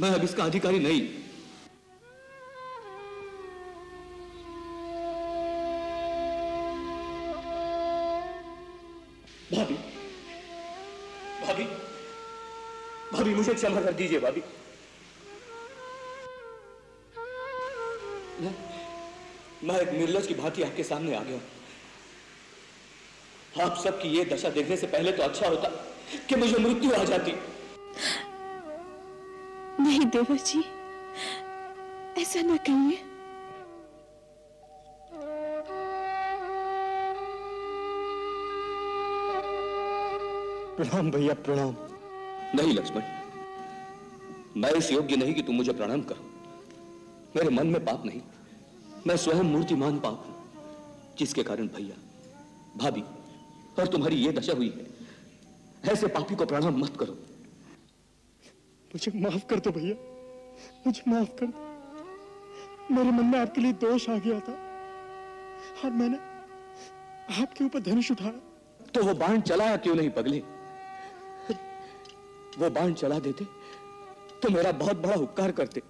मैं 0.00 0.10
अब 0.10 0.24
इसका 0.24 0.44
अधिकारी 0.44 0.78
नहीं। 0.78 1.00
भाभी 9.52 9.74
भाभी 11.42 11.64
भाभी, 13.12 13.34
मुझे 13.34 13.54
क्षमा 13.54 13.80
कर 13.80 13.92
दीजिए, 13.92 14.18
भाभी। 14.20 14.42
मैं 18.40 18.54
मैं 19.64 19.80
एक 19.80 19.92
निर्लज 19.92 20.26
की 20.26 20.34
भांति 20.34 20.62
आपके 20.62 20.84
सामने 20.84 21.14
आ 21.14 21.22
गया 21.22 21.34
हूँ। 21.34 21.42
आप 23.60 23.76
सबकी 23.76 24.08
ये 24.08 24.24
दशा 24.24 24.50
देखने 24.50 24.76
से 24.76 24.86
पहले 24.86 25.12
तो 25.12 25.22
अच्छा 25.22 25.48
होता 25.48 25.68
कि 26.28 26.36
मुझे 26.36 26.58
मृत्यु 26.58 26.92
आ 26.94 27.04
जाती। 27.04 27.32
नहीं 29.80 30.06
देवर 30.06 30.36
जी 30.36 30.60
ऐसा 32.22 32.42
ना 32.42 32.56
कहिए। 32.68 32.98
प्रणाम 40.76 41.10
भैया 41.10 41.34
प्रणाम। 41.44 41.74
नहीं 42.56 42.72
लक्ष्मण 42.74 43.02
मैं 44.56 44.72
इस 44.74 44.90
योग्य 44.92 45.16
नहीं 45.16 45.34
कि 45.34 45.42
तुम 45.42 45.56
मुझे 45.56 45.72
प्रणाम 45.72 46.00
करो। 46.02 46.30
मेरे 47.36 47.50
मन 47.50 47.66
में 47.66 47.84
पाप 47.84 48.04
नहीं 48.06 48.20
मैं 49.06 49.16
स्वयं 49.16 49.42
मूर्तिमान 49.44 49.98
पाप 49.98 50.24
हूँ 50.26 50.34
जिसके 51.18 51.42
कारण 51.42 51.66
भैया 51.68 51.96
भाभी 52.76 53.02
और 53.78 53.86
तुम्हारी 53.86 54.16
ये 54.16 54.32
दशा 54.32 54.52
हुई 54.52 54.68
है। 54.68 54.86
ऐसे 55.92 56.06
पापी 56.06 56.34
को 56.34 56.46
प्रणाम 56.46 56.78
मत 56.78 56.96
करो। 56.96 57.12
मुझे 58.90 59.12
माफ़ 59.20 59.46
कर 59.46 59.60
दो 59.60 59.70
भैया। 59.70 59.94
मुझे 60.86 61.02
माफ़ 61.08 61.30
कर 61.30 61.46
दो। 61.46 62.94
मेरे 62.94 63.10
मन 63.10 63.24
में 63.24 63.38
आपके 63.38 63.60
लिए 63.60 63.72
दोष 63.72 64.08
आ 64.10 64.16
गया 64.18 64.40
था। 64.40 64.52
और 65.84 65.90
मैंने 65.90 66.16
आपके 67.42 67.64
ऊपर 67.64 67.80
धनुष 67.80 68.10
उठाया। 68.10 68.32
तो 68.94 69.02
वो 69.02 69.14
बाण 69.14 69.40
चलाया 69.40 69.76
क्यों 69.76 69.94
नहीं 69.94 70.10
पगले? 70.10 70.38
वो 72.58 72.70
बाण 72.70 72.92
चला 72.92 73.18
देते 73.18 73.44
तो 74.42 74.50
मेरा 74.50 74.72
बहुत 74.72 74.96
बड़ा 74.96 75.16
उपकार 75.16 75.52
करते। 75.52 75.82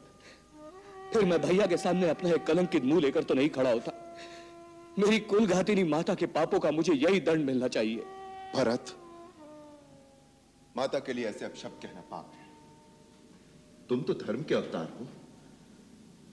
फिर 1.12 1.24
मैं 1.24 1.41
भैया 1.43 1.66
के 1.66 1.76
सामने 1.76 2.09
अपना 2.09 2.30
एक 2.30 2.45
कलंकित 2.45 2.85
मुँह 2.85 3.01
लेकर 3.01 3.24
तो 3.24 3.35
नहीं 3.35 3.49
खड़ा 3.51 3.70
होता। 3.70 3.93
मेरी 4.99 5.18
कुल 5.18 5.47
घातिनी 5.47 5.84
माता 5.84 6.14
के 6.14 6.26
पापों 6.26 6.59
का 6.61 6.70
मुझे 6.70 6.93
यही 6.93 7.20
दंड 7.20 7.45
मिलना 7.45 7.68
चाहिए। 7.68 8.05
भरत 8.57 8.97
माता 10.76 10.99
के 10.99 11.12
लिए 11.12 11.26
ऐसे 11.26 11.45
अपशब्द 11.45 11.82
कहना 11.82 12.01
पाप 12.01 12.32
है। 12.34 12.47
तुम 13.88 14.03
तो 14.03 14.14
धर्म 14.14 14.43
के 14.43 14.55
अवतार 14.55 14.93
हो। 15.01 15.07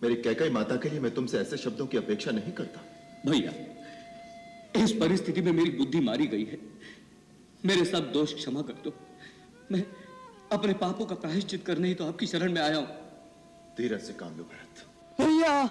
मेरी 0.04 0.16
कैकई 0.16 0.50
माता 0.50 0.76
के 0.76 0.90
लिए 0.90 1.00
मैं 1.00 1.14
तुमसे 1.14 1.40
ऐसे 1.40 1.58
शब्दों 1.58 1.88
की 1.88 1.98
अपेक्षा 1.98 2.32
नहीं 2.32 2.52
करता। 2.52 2.82
भैया 3.32 3.54
इस 4.84 4.92
परिस्थिति 4.92 5.42
में 5.42 5.52
मेरी 5.52 5.72
बुद्धि 5.72 6.00
मारी 6.00 6.28
गई 6.28 6.46
है। 6.46 6.60
मेरे 7.66 7.86
सब 7.86 8.12
दोष 8.12 8.34
क्षमा 8.34 8.62
कर 8.62 8.74
दो। 8.74 8.94
मैं 9.72 9.84
अपने 10.52 10.74
पापों 10.74 11.06
का 11.06 11.16
प्रायश्चित 11.16 11.66
करने 11.66 11.88
ही 11.88 11.94
तो 11.94 12.08
आपकी 12.08 12.28
शरण 12.28 12.54
में 12.54 12.62
आया 12.62 12.78
हूँ। 12.78 12.88
धीरज 13.78 14.02
से 14.02 14.14
काम 14.14 14.38
लो 14.38 14.44
भरत। 14.44 14.86
भैया! 15.22 15.70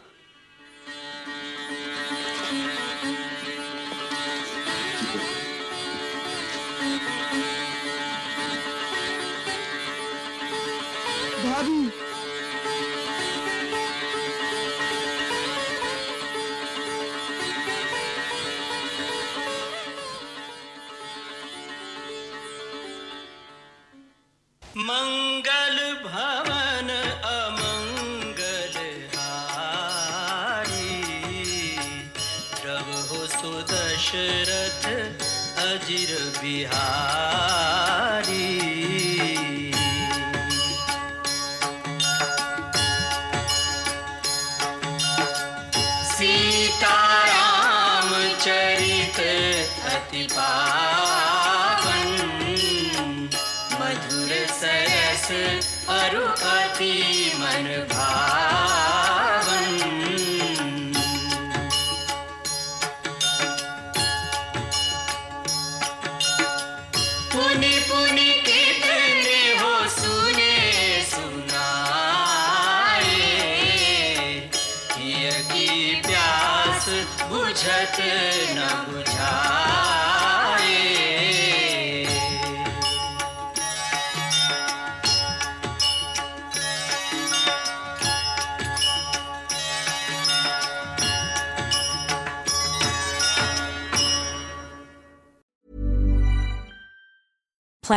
अजिर 35.88 36.12
बिहारी 36.41 37.26